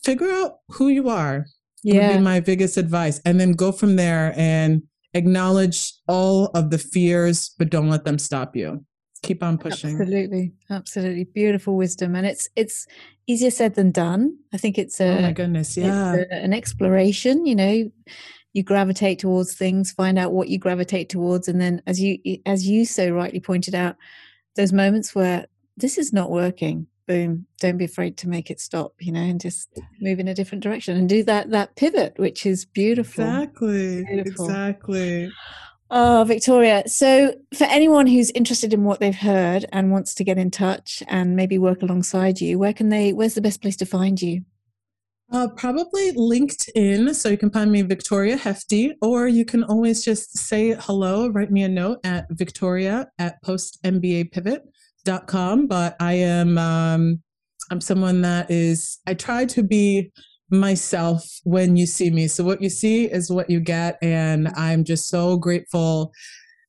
[0.02, 1.44] figure out who you are
[1.82, 4.82] yeah would be my biggest advice and then go from there and
[5.14, 8.84] acknowledge all of the fears, but don't let them stop you.
[9.22, 9.98] Keep on pushing.
[9.98, 12.86] Absolutely, absolutely, beautiful wisdom, and it's it's
[13.26, 14.36] easier said than done.
[14.52, 17.46] I think it's a oh my goodness, yeah, a, an exploration.
[17.46, 17.90] You know,
[18.54, 22.66] you gravitate towards things, find out what you gravitate towards, and then as you as
[22.66, 23.96] you so rightly pointed out,
[24.56, 25.46] those moments where
[25.76, 29.40] this is not working boom don't be afraid to make it stop you know and
[29.40, 29.68] just
[30.00, 33.24] move in a different direction and do that that pivot which is beautiful.
[33.24, 34.46] Exactly beautiful.
[34.46, 35.30] exactly.
[35.90, 40.38] Oh victoria so for anyone who's interested in what they've heard and wants to get
[40.38, 43.86] in touch and maybe work alongside you where can they where's the best place to
[43.86, 44.42] find you
[45.34, 47.14] uh, probably LinkedIn.
[47.14, 51.50] So you can find me Victoria Hefty, or you can always just say hello, write
[51.50, 54.60] me a note at victoria at postmbapivot
[55.26, 57.22] com, but I am um,
[57.70, 60.10] I'm someone that is I try to be
[60.50, 62.28] myself when you see me.
[62.28, 66.12] So what you see is what you get, and I'm just so grateful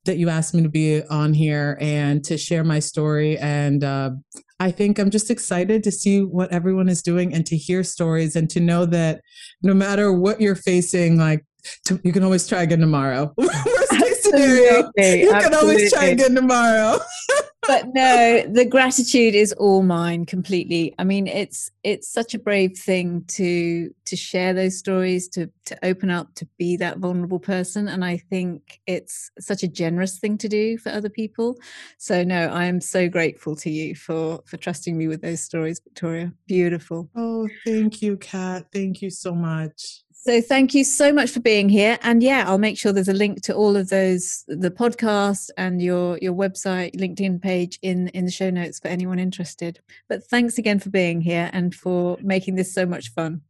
[0.06, 3.38] that you asked me to be on here and to share my story.
[3.38, 4.12] And uh,
[4.60, 8.36] I think I'm just excited to see what everyone is doing and to hear stories
[8.36, 9.22] and to know that
[9.62, 11.46] no matter what you're facing, like
[11.86, 13.34] to, you can always try again tomorrow.
[13.38, 14.92] Worst scenario.
[14.98, 17.00] You can always try again tomorrow.
[17.68, 20.94] but no, the gratitude is all mine completely.
[20.98, 25.78] I mean, it's it's such a brave thing to to share those stories, to to
[25.84, 30.38] open up, to be that vulnerable person, and I think it's such a generous thing
[30.40, 31.58] to do for other people.
[31.98, 35.80] So no, I am so grateful to you for for trusting me with those stories,
[35.84, 36.34] Victoria.
[36.48, 37.10] Beautiful.
[37.16, 38.68] Oh, thank you, Kat.
[38.72, 40.05] Thank you so much.
[40.26, 42.00] So thank you so much for being here.
[42.02, 45.80] And yeah, I'll make sure there's a link to all of those, the podcast and
[45.80, 49.82] your your website, LinkedIn page in in the show notes for anyone interested.
[50.10, 53.42] But thanks again for being here and for making this so much fun.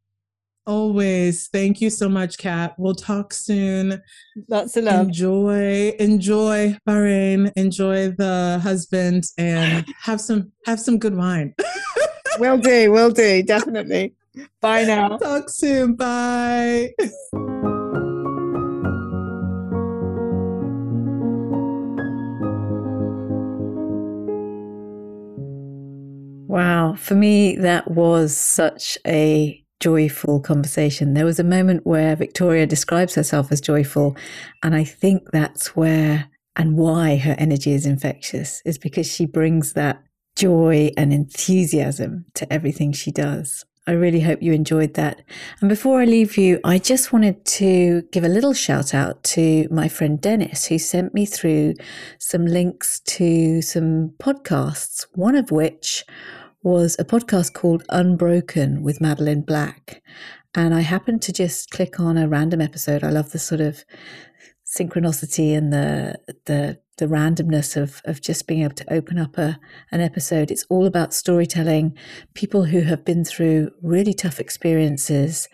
[0.68, 1.48] Always.
[1.48, 2.74] Thank you so much, Kat.
[2.78, 4.02] We'll talk soon.
[4.50, 5.08] Lots of love.
[5.08, 11.56] Enjoy, enjoy Bahrain, enjoy the husband, and have some have some good wine.
[12.38, 14.14] will do, will do, definitely.
[14.62, 15.18] Bye now.
[15.18, 15.96] Talk soon.
[15.96, 16.94] Bye.
[26.48, 26.96] Wow.
[26.96, 31.14] For me, that was such a joyful conversation.
[31.14, 34.16] There was a moment where Victoria describes herself as joyful.
[34.64, 39.74] And I think that's where and why her energy is infectious, is because she brings
[39.74, 40.02] that
[40.38, 43.66] joy and enthusiasm to everything she does.
[43.88, 45.22] I really hope you enjoyed that.
[45.62, 49.68] And before I leave you, I just wanted to give a little shout out to
[49.70, 51.76] my friend Dennis, who sent me through
[52.18, 56.04] some links to some podcasts, one of which
[56.64, 60.02] was a podcast called Unbroken with Madeline Black.
[60.56, 63.04] And I happened to just click on a random episode.
[63.04, 63.86] I love the sort of
[64.66, 66.16] synchronicity and the
[66.46, 69.60] the the randomness of of just being able to open up a
[69.92, 70.52] an episode.
[70.52, 71.98] It's all about storytelling,
[72.34, 75.48] people who have been through really tough experiences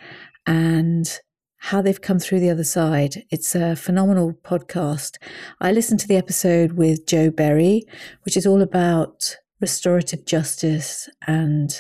[0.46, 1.20] and
[1.58, 3.24] how they've come through the other side.
[3.30, 5.18] It's a phenomenal podcast.
[5.60, 7.84] I listened to the episode with Jo Berry,
[8.24, 11.72] which is all about restorative justice and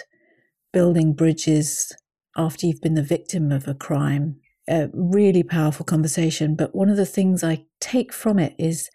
[0.72, 1.91] building bridges
[2.38, 4.36] after you've been the victim of a crime
[4.68, 6.55] a really powerful conversation.
[6.55, 8.89] But one of the things I take from it is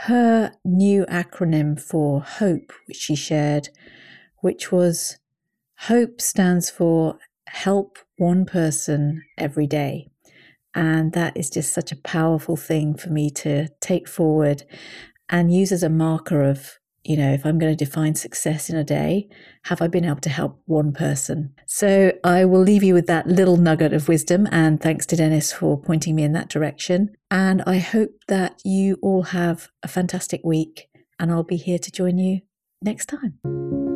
[0.00, 3.70] her new acronym for HOPE, which she shared,
[4.40, 5.16] which was
[5.76, 7.18] HOPE stands for
[7.48, 10.10] Help One Person Every Day.
[10.74, 14.64] And that is just such a powerful thing for me to take forward
[15.30, 16.78] and use as a marker of
[17.08, 19.28] you know, if I'm going to define success in a day,
[19.64, 21.54] have I been able to help one person?
[21.66, 24.48] So I will leave you with that little nugget of wisdom.
[24.50, 27.16] And thanks to Dennis for pointing me in that direction.
[27.30, 30.88] And I hope that you all have a fantastic week.
[31.18, 32.40] And I'll be here to join you
[32.82, 33.95] next time.